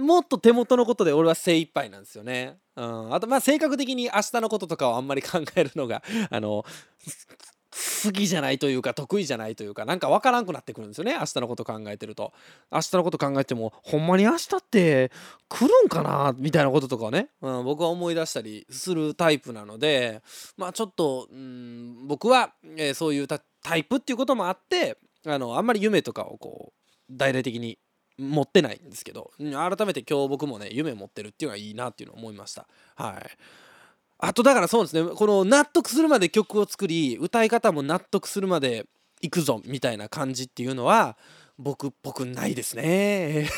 [0.01, 2.59] もっと手元のことで俺は精一杯なんですよね。
[2.77, 6.65] うん、あとまあ性格的に明日のこととかをあんまり考えるのがあの
[8.05, 12.33] 好きじゃないというか得意じゃないというかなんか分からんくなってくるんですよね明日のこと考えてると。
[12.71, 15.11] 明日のこと考えてもほんまに明日って
[15.49, 20.23] 来るんかなみたいなこととかね、うん、僕は思い出したりするタイプなので
[20.57, 23.41] まあちょっと、うん、僕は、えーそういうタ
[23.77, 27.79] イプっていうこともあってあのあんまり夢とかをこう大々的に
[28.19, 32.67] 持ってないんですけど改めて今日僕もね夢持ってるっていうのがいいなっていうのを思いました。
[32.97, 33.31] はい。
[34.19, 35.11] あとだからそうですね。
[35.15, 38.87] この納得するまで曲を作り歌い方も納得するまで
[39.21, 41.17] いくぞみたいな感じっていうのは
[41.59, 43.49] 僕っぽくないですね。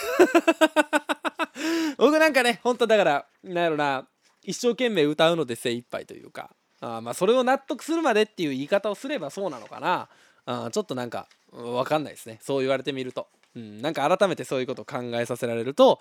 [1.97, 4.07] 僕なんかねほんとだからなんやろな
[4.43, 10.09] 一生懸命歌うので精一杯というかあまあそれを納得するまでっていう言い方をすればそうなのかな。
[10.47, 12.39] あちょっとなんかうんわかんないですね。
[12.43, 16.01] そう言われてみると、うん、なんか改めてそういうことを考えさせられると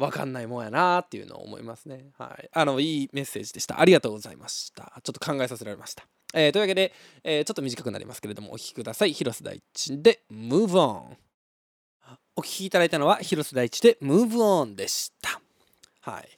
[0.00, 2.06] わかんないもんやなっていうのを思いますね。
[2.18, 2.48] はい。
[2.52, 3.78] あのいいメッセージでした。
[3.80, 4.92] ありがとうございました。
[5.02, 6.04] ちょっと考えさせられました。
[6.32, 9.12] えーというわけで、えーちょっと短くなりますけれどもお聴きください。
[9.12, 11.16] 広瀬大地で Move On
[12.36, 15.40] お聴きいただいたのは広瀬大地で Move On でした。
[16.00, 16.28] はい。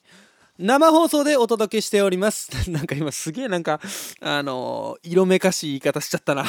[0.59, 2.49] 生放送でお届けしております。
[2.69, 3.79] なんか今すげえなんか
[4.19, 6.45] あのー色めかしい言い方しちゃったな。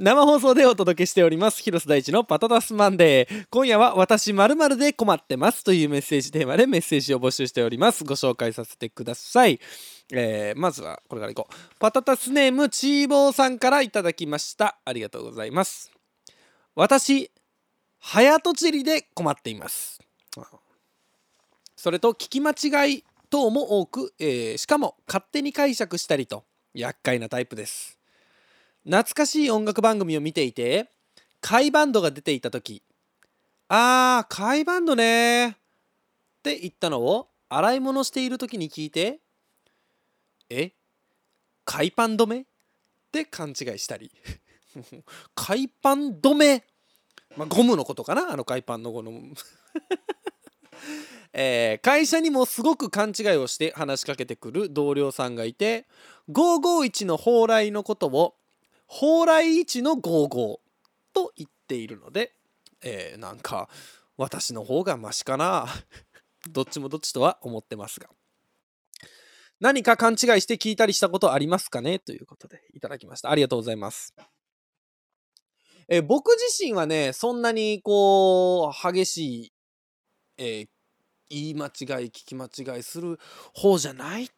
[0.00, 1.60] 生放送でお届けしております。
[1.60, 3.46] 広瀬大地のパタタスマンデー。
[3.50, 8.04] 今夜は私まるで困ってますというメッセージテーマでメッセージを募集しております。
[8.04, 9.58] ご紹介させてください。
[10.12, 11.54] えーまずはこれからいこう。
[11.80, 14.78] パタタスネームチーボーさんからいただきました。
[14.84, 15.90] ありがとうございます。
[16.76, 17.32] 私
[17.98, 19.98] 早とちりで困っています。
[21.74, 27.97] それと聞き間違い等も多く、えーしかも勝手に解釈したりと厄介なタイプです。
[28.88, 30.90] 懐かしい音楽番組を見ていて
[31.42, 32.82] 甲斐バンドが出ていた時。
[33.68, 35.48] あー甲斐バンドね。
[35.50, 35.52] っ
[36.42, 39.20] て言ったのを洗い物している時に聞いて
[40.48, 40.72] え
[41.66, 42.40] 海パン止め？
[42.40, 42.44] っ
[43.12, 44.10] て勘違いしたり。
[45.34, 46.64] 海パン止め？
[47.36, 48.32] まあゴムのことかな？
[48.32, 49.12] あの海パンのこの
[51.34, 55.86] えー会社にもすごく勘違いをして話しかけてくる同僚さんがいて
[56.30, 58.37] 551の蓬莱のことを
[58.88, 60.60] 蓬莱一の55
[61.12, 62.32] と言っているので、
[62.82, 63.68] えーなんか
[64.16, 65.66] 私の方がマシかな
[66.50, 68.08] どっちもどっちとは思ってますが
[69.60, 71.98] 何か勘違いして聞いたりしたことありますかね？
[71.98, 73.30] ということでいただきました。
[73.30, 74.14] ありがとうございます。
[75.88, 79.52] え僕自身はね、そんなにこう、激しい、
[80.36, 80.68] えー、
[81.30, 81.72] 言い間違い、
[82.08, 83.18] 聞き間違いする
[83.54, 84.30] 方じゃない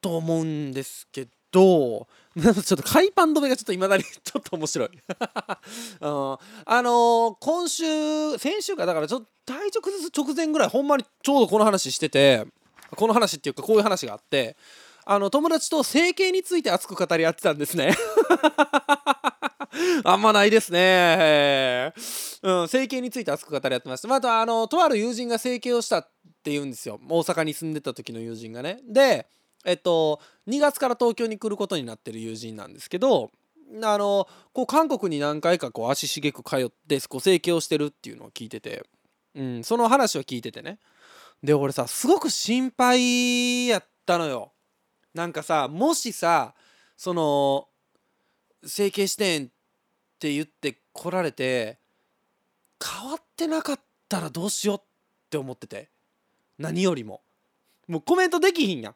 [0.00, 4.90] と思うんですけどど、 ちょっと海パン止めがちょっといまだにちょっと面白い。
[6.00, 12.46] あのー、今週、先週か、だからちょっと体調崩す直前ぐらい、ほんまにちょうどこの話してて、
[12.96, 14.56] この話っていうかこういう話があって、
[15.06, 17.94] あの、友達と整形について熱く語り合ってたんですね。
[20.04, 21.92] あんまないですね。
[22.42, 24.08] うん、整形について熱く語り合ってました。
[24.08, 26.08] また、あの、とある友人が整形をしたっ
[26.42, 26.98] て言うんですよ。
[27.08, 28.80] 大阪に住んでた時の友人がね。
[28.84, 29.28] で、
[29.64, 33.30] えっと、2月から東京に来ることになってる友人なんですけど、
[33.82, 38.84] あの、こう、韓国に何回かこう、足しげく通って、こう、整形をしてるっていうのを聞いてて、
[39.34, 40.78] うん、その話を聞いててね。
[41.42, 44.52] で、俺さ、すごく心配やったのよ。
[45.14, 46.54] なんかさ、もしさ、
[46.96, 47.68] その、
[48.64, 49.48] 整形してんっ
[50.18, 51.78] て言って来られて、
[52.82, 54.82] 変わってなかったらどうしようっ
[55.30, 55.90] て思ってて。
[56.58, 57.22] 何よりも。
[57.88, 58.94] もうコメントできひんやん。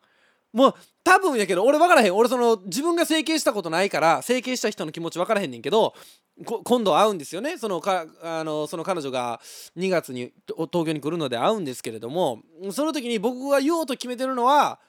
[0.52, 0.74] もう
[1.04, 2.14] 多分やけど俺分からへん。
[2.14, 5.94] 俺その自分が整形したことないから整形した人の気持ち分からへんねんけど
[6.64, 7.58] 今度会うんですよね。
[7.58, 9.40] そのかあのその彼女が
[9.76, 12.42] 2月に東京に来るので会うんですけれども
[12.72, 14.80] その時に僕が言おうと決めてるのは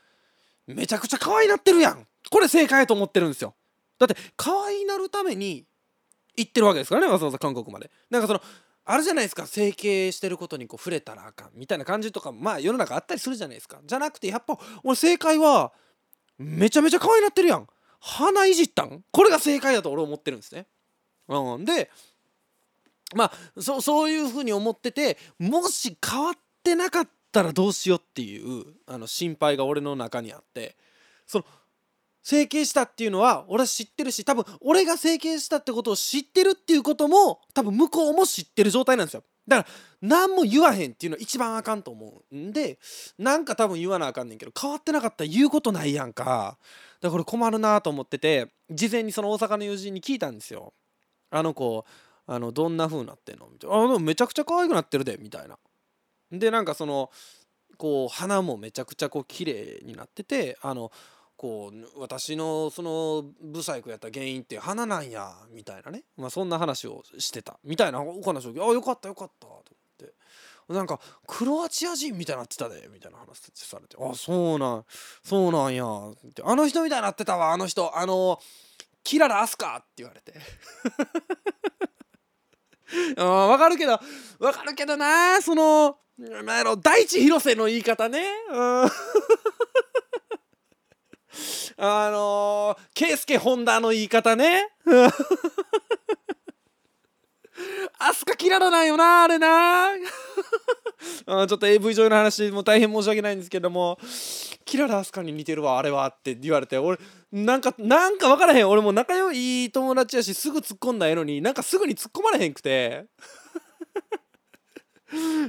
[0.67, 2.05] めちゃくちゃ可愛いなってるやん。
[2.29, 3.55] これ正解と思ってるんですよ。
[3.97, 5.65] だって可愛いなるために
[6.37, 7.89] 行ってるわけですからねわざわざ韓国まで。
[8.09, 8.41] なんかその
[8.91, 9.45] あるじゃないですか。
[9.45, 13.79] 整形してることにこう触れたらあかんみたいな感じとかまあ世の中あったりするじゃないですか。
[13.85, 15.71] じゃなくてやっぱ俺正解は
[16.37, 17.67] めちゃめちゃ可愛いなってるやん。
[17.99, 19.03] 鼻いじったん？
[19.11, 20.65] これが正解だと俺思ってるんですね、
[21.27, 21.91] うん、で
[23.15, 26.33] まあそそういうふうに思っててもし変わっ
[26.63, 30.75] てなかったらどうしようっていうあの心配が俺の中にあって。
[31.27, 31.45] その
[32.21, 39.23] 整形したっていうのは俺は知ってるし多分俺が整形したってことを知ってるっていうことも多分向こうも知ってる状態なんですよ。
[39.47, 42.77] だから何も言わへんっていうのは一番あかんと思うんで
[43.17, 46.57] なんか多分言わなあかんねんけど変わってなかったら言うことないやんか。
[47.01, 50.73] だから困るなと思ってて事前にその大阪の友人に聞いたんですよ。
[51.31, 51.85] あの子
[52.27, 53.47] あのどんな風になってんの？
[53.51, 55.57] みたいなあでもめちゃくちゃ可愛くなってるでみたいな。
[56.31, 57.09] でなんかその
[57.77, 60.91] こう鼻もめちゃくちゃこう綺麗になっててあの
[61.39, 67.57] こう私のそのブサイクやった原因って花なんやみたいなね、まあ、そんな話をしてた。
[67.63, 69.63] みたいなお話をあよかったよかったと思っ
[69.97, 70.13] て。
[70.67, 73.95] なんかクロアチア人みたいになってたでみたいな話されて。
[73.97, 74.85] あそうなん
[75.23, 75.85] そうなんや。
[76.09, 77.97] ってあの人みたいになってたわあの人。
[77.97, 78.37] あの
[79.05, 80.33] キララアスカって言われて。
[83.17, 83.93] あわかるけど
[84.39, 88.27] わかるけどなそのなんやろ大地広瀬の言い方ね。
[88.51, 88.89] うん。
[91.77, 94.69] あのー、ケイスケホンダの言い方ね。
[97.99, 99.89] アスカキララなんよな、あれな。
[101.25, 103.97] あちょっと AV 上の話も大変申し訳ないんですけども、
[104.65, 106.97] キララアスカに似てるわ、あれはって言われて、俺、
[107.31, 108.69] なんか、なんか分からへん。
[108.69, 113.05] 俺も仲良い友達やし、すぐ突っ込んだやのに、なんかすぐに突っ込まれへんくて。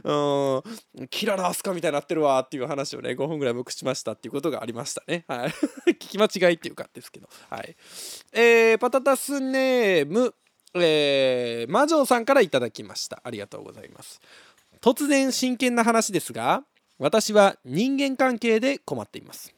[0.04, 5.24] うん、キララアスカみたいになってるわっていう話をね、5分ぐらい僕しましたっていうことがありましたね。
[5.28, 5.50] はい。
[5.92, 7.28] 聞き間違いっていうかですけど。
[7.50, 7.76] はい。
[8.32, 10.34] えー、パタタスネーム、
[10.74, 13.20] えー、魔女さんから頂きました。
[13.22, 14.20] ありがとうございます。
[14.80, 16.64] 突然真剣な話ですが、
[16.98, 19.54] 私は人間関係で困っています。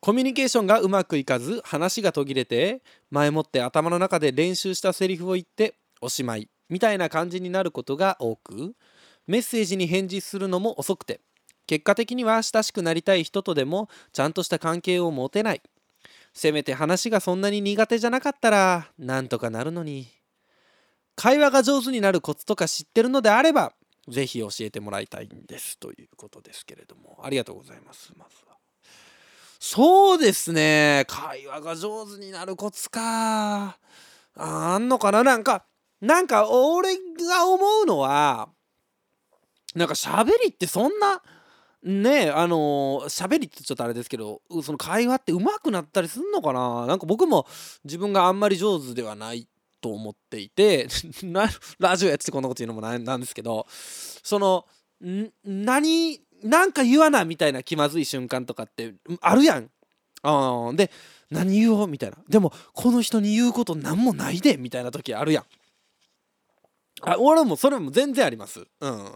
[0.00, 8.74] コミュニケーションがうまくいかず話が途切れて前もって頭の中で練習したセリフを言っておしまいみたいな感じになることが多く
[9.26, 11.20] メッセージに返事するのも遅くて
[11.66, 15.62] 結果的には親しくなりたい人とでもちゃんとした関係を持てない。
[16.32, 20.08] せめて話がそんなに苦手じゃなかったらなんとかなるのに。
[21.14, 23.72] 会話が上手になるコツとか知ってるのであれば
[24.08, 27.20] ぜひ教えてもらいたいんですということですけれども。
[27.22, 28.56] ありがとうございますまずは。
[29.60, 31.04] そうですね。
[31.06, 33.78] 会話が上手になるコツか。
[34.34, 35.66] あんのかななんか。
[36.00, 38.48] なんか俺が思うのは
[39.74, 41.22] なんか喋りってそんな
[41.82, 46.86] ねあの喋りってちょっとあれですけどその会話って上手くなったりすんのかな？
[46.86, 47.46] なんか僕も
[47.84, 49.46] 自分があんまり上手ではない
[49.80, 50.88] と思っていて
[51.78, 54.66] ラジオやっててこんなこと言うのもなんですけどその
[55.44, 59.70] 何なんか言わなみたいな気まずい瞬間とかってあるやん。
[60.22, 60.90] あで
[61.30, 61.86] 何言おう？
[61.86, 65.44] みたいなでもこの人に言うこと何もないでみたいな時あるやん。
[67.02, 68.66] あ俺もそれも全然あります。
[68.80, 69.12] うん、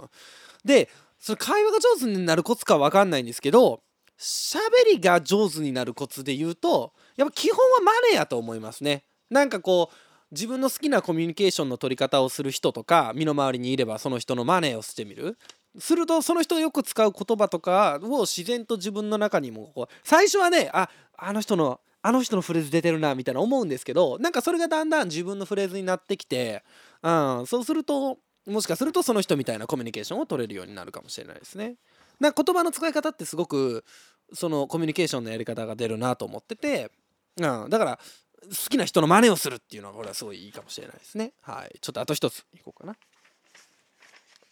[0.64, 3.80] でそれ会話が上手になるコツか分かんないんですけど
[4.18, 4.58] 喋
[4.92, 9.04] りが上手になるコツで言うとやっぱ基本はマネーやと思いますね。
[9.30, 9.94] なんかこう
[10.30, 15.38] 自分の好きなコミュニケーションの取り方をする人とか身の回りにいればその人のマネーをしてみる。
[15.78, 26.62] するとその人よく使う言葉とかを自然と自分の中にもこう最初はねああの人のあの人のフレーズ出てるなみたいな思うんですけどなんかそれがだんだん自分のフレーズになってきて、
[27.04, 31.76] うん、そうするともしかするとその人みたいなコミュニケーションを取れるようになるかもしれないですね。
[32.18, 33.84] な言葉の使い方ってすごく
[34.32, 36.90] そのコミュニケーションのやり方が出るなと思ってて、
[37.36, 37.98] うん、だから
[38.44, 41.32] 好きな人の真似をするっていうのはこれはすごいいいかもしれないですね。
[41.42, 41.78] はい。
[41.80, 42.96] ちょっとあと一ついこうかな。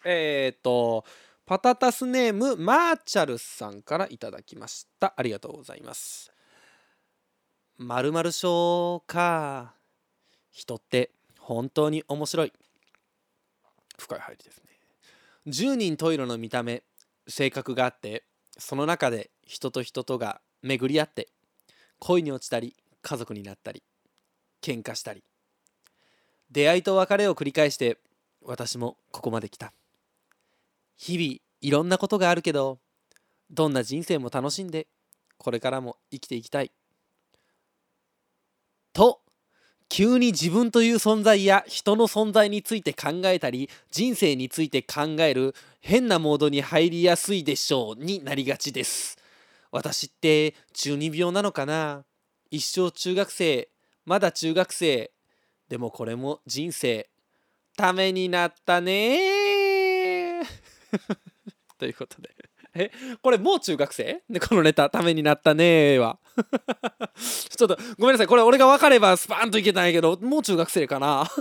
[0.05, 1.05] えっ、と、
[1.46, 5.14] パタタスネームマーチャルさんからいただきました。
[5.16, 6.32] ありがとうございます。
[7.76, 9.74] まるまる症か。
[10.50, 11.11] 人って
[11.55, 12.53] 本当に面白い。
[13.98, 14.64] 深い入りですね。
[15.46, 16.82] 10人十色の見た目、
[17.28, 18.24] 性格があって、
[18.59, 21.28] その中で人と人とが巡り合って
[21.98, 23.82] 恋に落ちたり家族になったり
[24.62, 25.24] 喧嘩したり
[26.50, 27.98] 出会いと別れを繰り返して
[28.44, 29.72] 私もここまで来た
[30.96, 32.78] 日々いろんなことがあるけど
[33.50, 34.86] どんな人生も楽しんで
[35.38, 36.70] これからも生きていきたい
[38.92, 39.21] と
[39.93, 49.18] 急に自分という存在や人の存在について考えたり人生について考える変なモードに入りやすいでしょうになりがちです。
[49.70, 52.05] 私って中二病なのかな？
[52.51, 53.68] 一生中学生
[54.07, 55.11] まだ中学生。
[55.68, 57.11] でもこれも人生
[57.76, 60.40] ためになったね
[61.76, 62.30] ということで。
[62.74, 64.22] えこれもう中学生？
[64.30, 66.18] でこのネタためになったねは。
[67.16, 68.26] ちょっとごめんなさい。
[68.26, 71.30] これ俺が分かればスパーンといけたんやけどもう中学生かな。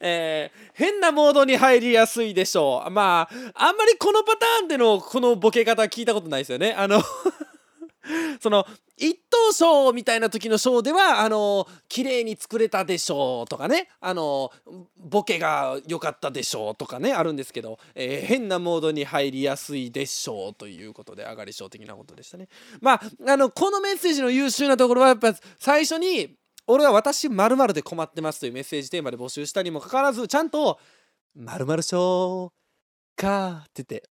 [0.00, 2.90] えー、変なモードに入りやすいでしょう。
[2.90, 6.74] まああんまりこのパターンでのこのボケ方聞いたことないですよね。
[6.76, 7.02] あの
[8.40, 8.66] その
[8.98, 14.50] 一等賞みたいな時の賞ではあの綺麗に作れたでしょうとかねあの
[14.98, 22.48] ボケが良かったでしょうとかねあるんですけど、えー、変なモードに入りやすいでしょうということで上がり賞的なことでしたね。
[22.80, 26.36] まああのこのメッセージの優秀なところはやっぱ最初に
[26.66, 30.78] 俺は私まるで困ってますというメッセージテーマで募集したにもかかわらずちゃんと
[31.34, 32.52] まる賞
[33.16, 34.08] かって言って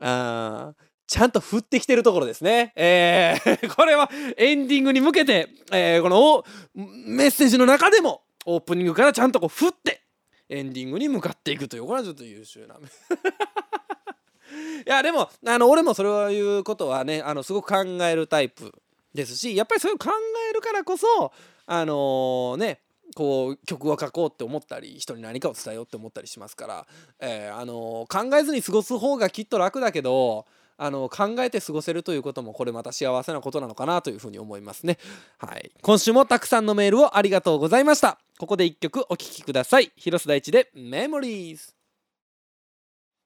[0.00, 0.72] あ
[1.08, 2.74] ちゃんと振ってきてるところですね。
[2.76, 6.44] えー、 これはエンディングに向けて、えー、この
[6.74, 10.02] メッセージの中でもオープニングからちゃんとこう振って
[10.50, 12.76] エンディングに向かっていくというこれはちょっと優秀な。
[12.78, 12.80] い
[14.84, 18.70] やでもあの俺もそれはいうことはねあのすごく考えるタイプ
[19.14, 20.10] ですしやっぱりそれを考
[20.50, 21.32] えるからこそ
[21.64, 22.80] あのー、ね
[23.14, 26.86] こう曲を書こうって思ったり人に何かを伝えようって思ったりしますから、
[27.18, 30.46] えー、あのー、考えずに過ごす方がきっと楽だけど
[30.78, 34.96] あの考えて過ごせるということもこれまた幸せなことなのかなというふうに思いますね。
[35.38, 35.72] はい。
[35.82, 38.18] 今週もたくさんのメールをありがとうございました。
[38.38, 39.90] ここで一曲お聴きください。
[39.96, 41.74] 広瀬大地でメモリーズ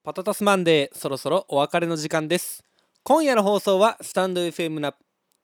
[0.03, 2.63] パタタスマンデーそろそろお別れの時間です。
[3.03, 4.95] 今夜の放送はスタンド FM な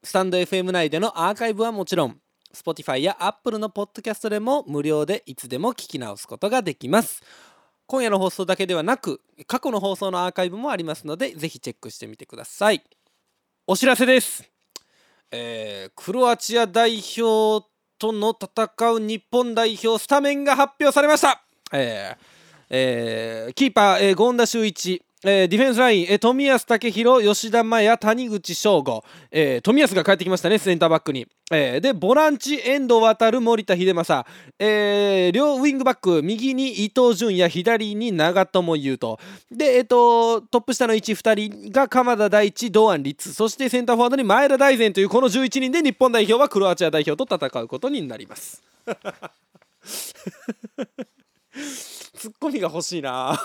[0.03, 2.18] スタンド FM 内でのアーカイブはもちろん
[2.53, 7.22] Spotify や Apple のポッドキャストでも無料でいつでも聞き直すことができます。
[7.92, 12.84] 今夜の放送だけではなく過去の放送のアーカイブもありますのでぜひチェックしてみてください。
[13.66, 14.48] お知らせです、
[15.32, 17.66] えー、クロアチア代表
[17.98, 22.18] との戦う日本代表スタメンが発表されました、えー
[22.70, 25.04] えー、キーパー、えー、権田修一。
[25.26, 31.28] えー、ディフェンスライン、えー、富安武宏、吉田麻也、谷口翔吾、えー、富安が帰ってきましたね、センターバックに。
[31.51, 34.26] えー、で、ボランチ、遠藤航、森田秀政、
[34.59, 39.20] えー、両ウィングバック、右に伊東純也、左に長友佑都。
[39.51, 48.63] で、えっ、ー、と、トップ下の位置2人が鎌田大地、堂安律、そしてセンターフォワードに前田大然というこの11人で日本代表はクロアチア代表と戦うことになります。
[52.15, 53.38] ツッコミが欲しいな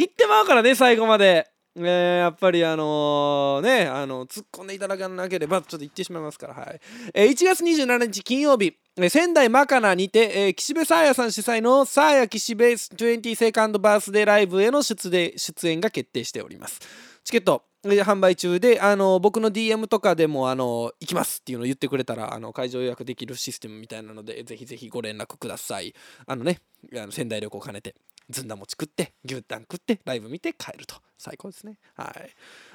[0.00, 1.50] 言ってまうからね最後まで。
[1.76, 6.80] えー、やっぱりあのー、ねあの突っ込んでいただかなければちょっと言ってしまいますから、はい。
[7.14, 8.76] えー、1月27日金曜日、
[9.08, 16.80] 仙台マカナにて、えー、岸辺沙耶さん主催のサーヤ岸辺20セカンドバースデーライブへの出で出演が決定しております。
[17.22, 25.94] チケット販売中であの僕の DM とかでもあの行きますっていうのを言ってくれたらあの会場予約できるシステムみたいなのでぜひぜひご連絡ください。
[26.26, 26.58] あのね
[26.94, 27.94] あの仙台旅行兼ねて。
[28.30, 30.96] ずんだ餅食って牛タン食ってライブ見て帰ると。
[31.18, 31.76] 最高ですね。
[31.96, 32.30] はい。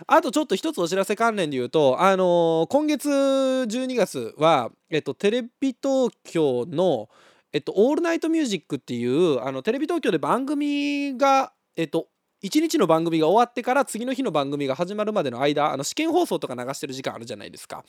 [0.05, 7.09] あとちょっと一つお知らせ関連で言うとあのー、今月12月はえっとテレビ東京の
[7.53, 12.07] えっと、オールナイトミュージックっていうあのテレビ東京で番組が、えっと、
[12.45, 17.83] 1日の番組が終わってから次の日の番組が始まるまでの間あの試験放送とか流してる時間あるじゃないですか。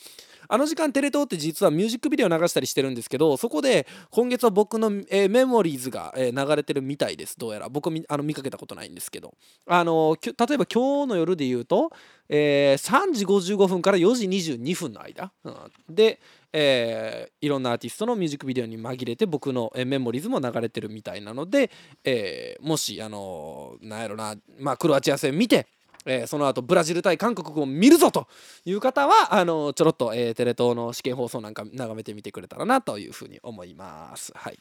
[0.48, 7.38] あの時間テレ東って実はミュージックビデオ流したりしてるんですけどそこで今月は僕の、えー、 Memories が、えー、流れてるみたいです。
[7.38, 7.68] どうやら。
[7.68, 9.34] 僕あの見かけたことないんですけど。
[9.66, 11.90] あの例えば今日の夜で言うと、
[12.28, 15.54] えー、3時55分から4時22分の間、うん、
[15.88, 16.20] で
[16.52, 21.70] えー、いろんなアーティストのミュージックビデオに紛れて僕の、メモリーズも流れてるみたいなので、
[22.04, 25.66] えー、もしあのー、なんやろな、まあ、クロアチア戦見て
[26.06, 28.28] えー、その後ブラジル対韓国を見るぞと
[28.64, 34.32] いう方はあのちょろっと、えー、テレ東の試験放送なんか眺めてみてくれたらなというふうに思います。
[34.34, 34.58] はい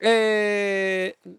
[0.00, 1.30] えー、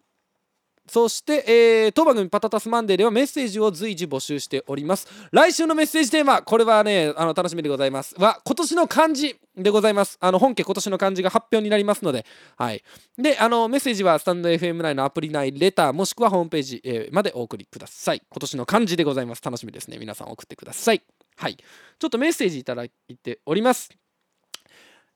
[0.98, 5.08] そして、えー、当番組パタタスマンデーではメッセージを随時募集しております。
[5.32, 8.16] 来週のメッセージテーマ、これはね、あの楽しみでございます。
[8.18, 10.18] は、今年の漢字でございます。
[10.20, 12.26] あの、本家今年の漢字が発表になりますので、
[12.56, 12.84] はい。
[13.16, 18.24] で、あの、メッセージはスタンド FM 内のアプリ内、レター、もしくはホームページ、えー、までお送りください。
[18.28, 19.44] 今年の漢字でございます。
[19.44, 20.00] 楽しみですね。
[20.00, 21.04] 皆さん送ってください。
[21.36, 21.58] はい。
[21.58, 22.90] ちょっとメッセージいただい
[23.22, 23.92] ております。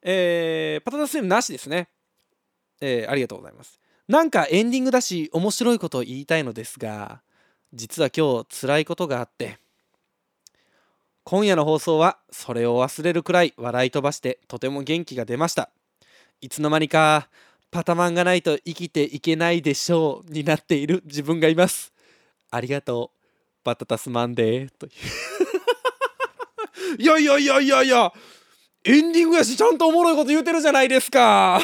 [0.04, 1.90] えー、パタタスームなしですね。
[2.82, 3.81] えー、ありがとうございます。
[4.08, 7.22] なんかエンディングだし面白いことを言いたいのですが
[7.74, 9.58] 実は今日辛いことがあって
[11.24, 15.70] 今夜の放送はそれを忘れるくらい笑い飛ばしてとても元気が出ました。
[16.42, 17.30] いつの間にか
[17.70, 21.94] パタマンがないと生きていけないでしょうになっている自分がいます。
[22.50, 23.18] ありがとう。
[23.64, 24.92] バタタスマンデーという。
[27.02, 28.12] いやいやいやいやいや
[28.84, 31.62] エンディングやしちゃんとおもろいこと言うてるじゃないですか。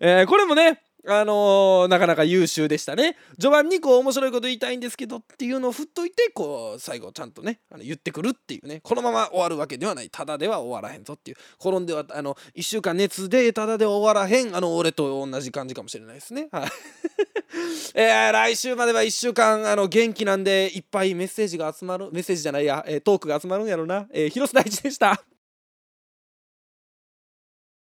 [0.00, 3.16] えー、これもねあのー、なかなか優秀でしたね。
[3.38, 8.80] 序盤にこう面白いこと言いたいんですけどっていうのを振っといてこう最後ちゃんとねあの言ってくるっていうね。
[8.82, 10.10] このまま終わるわけではない。
[10.10, 11.04] ただでは終わらへん。
[11.04, 14.56] ぞっていう転んではあの1週間熱でただで終わらへん。
[14.56, 16.48] あの俺と同じ感じかもしれないですね。
[16.50, 16.68] はい。
[17.94, 25.22] えー、来週までは1週間あの元気なんでいっぱいメッセージが集まるメッセージじゃないや、えー、トークが集まるんやろな、えー、広瀬大地でした。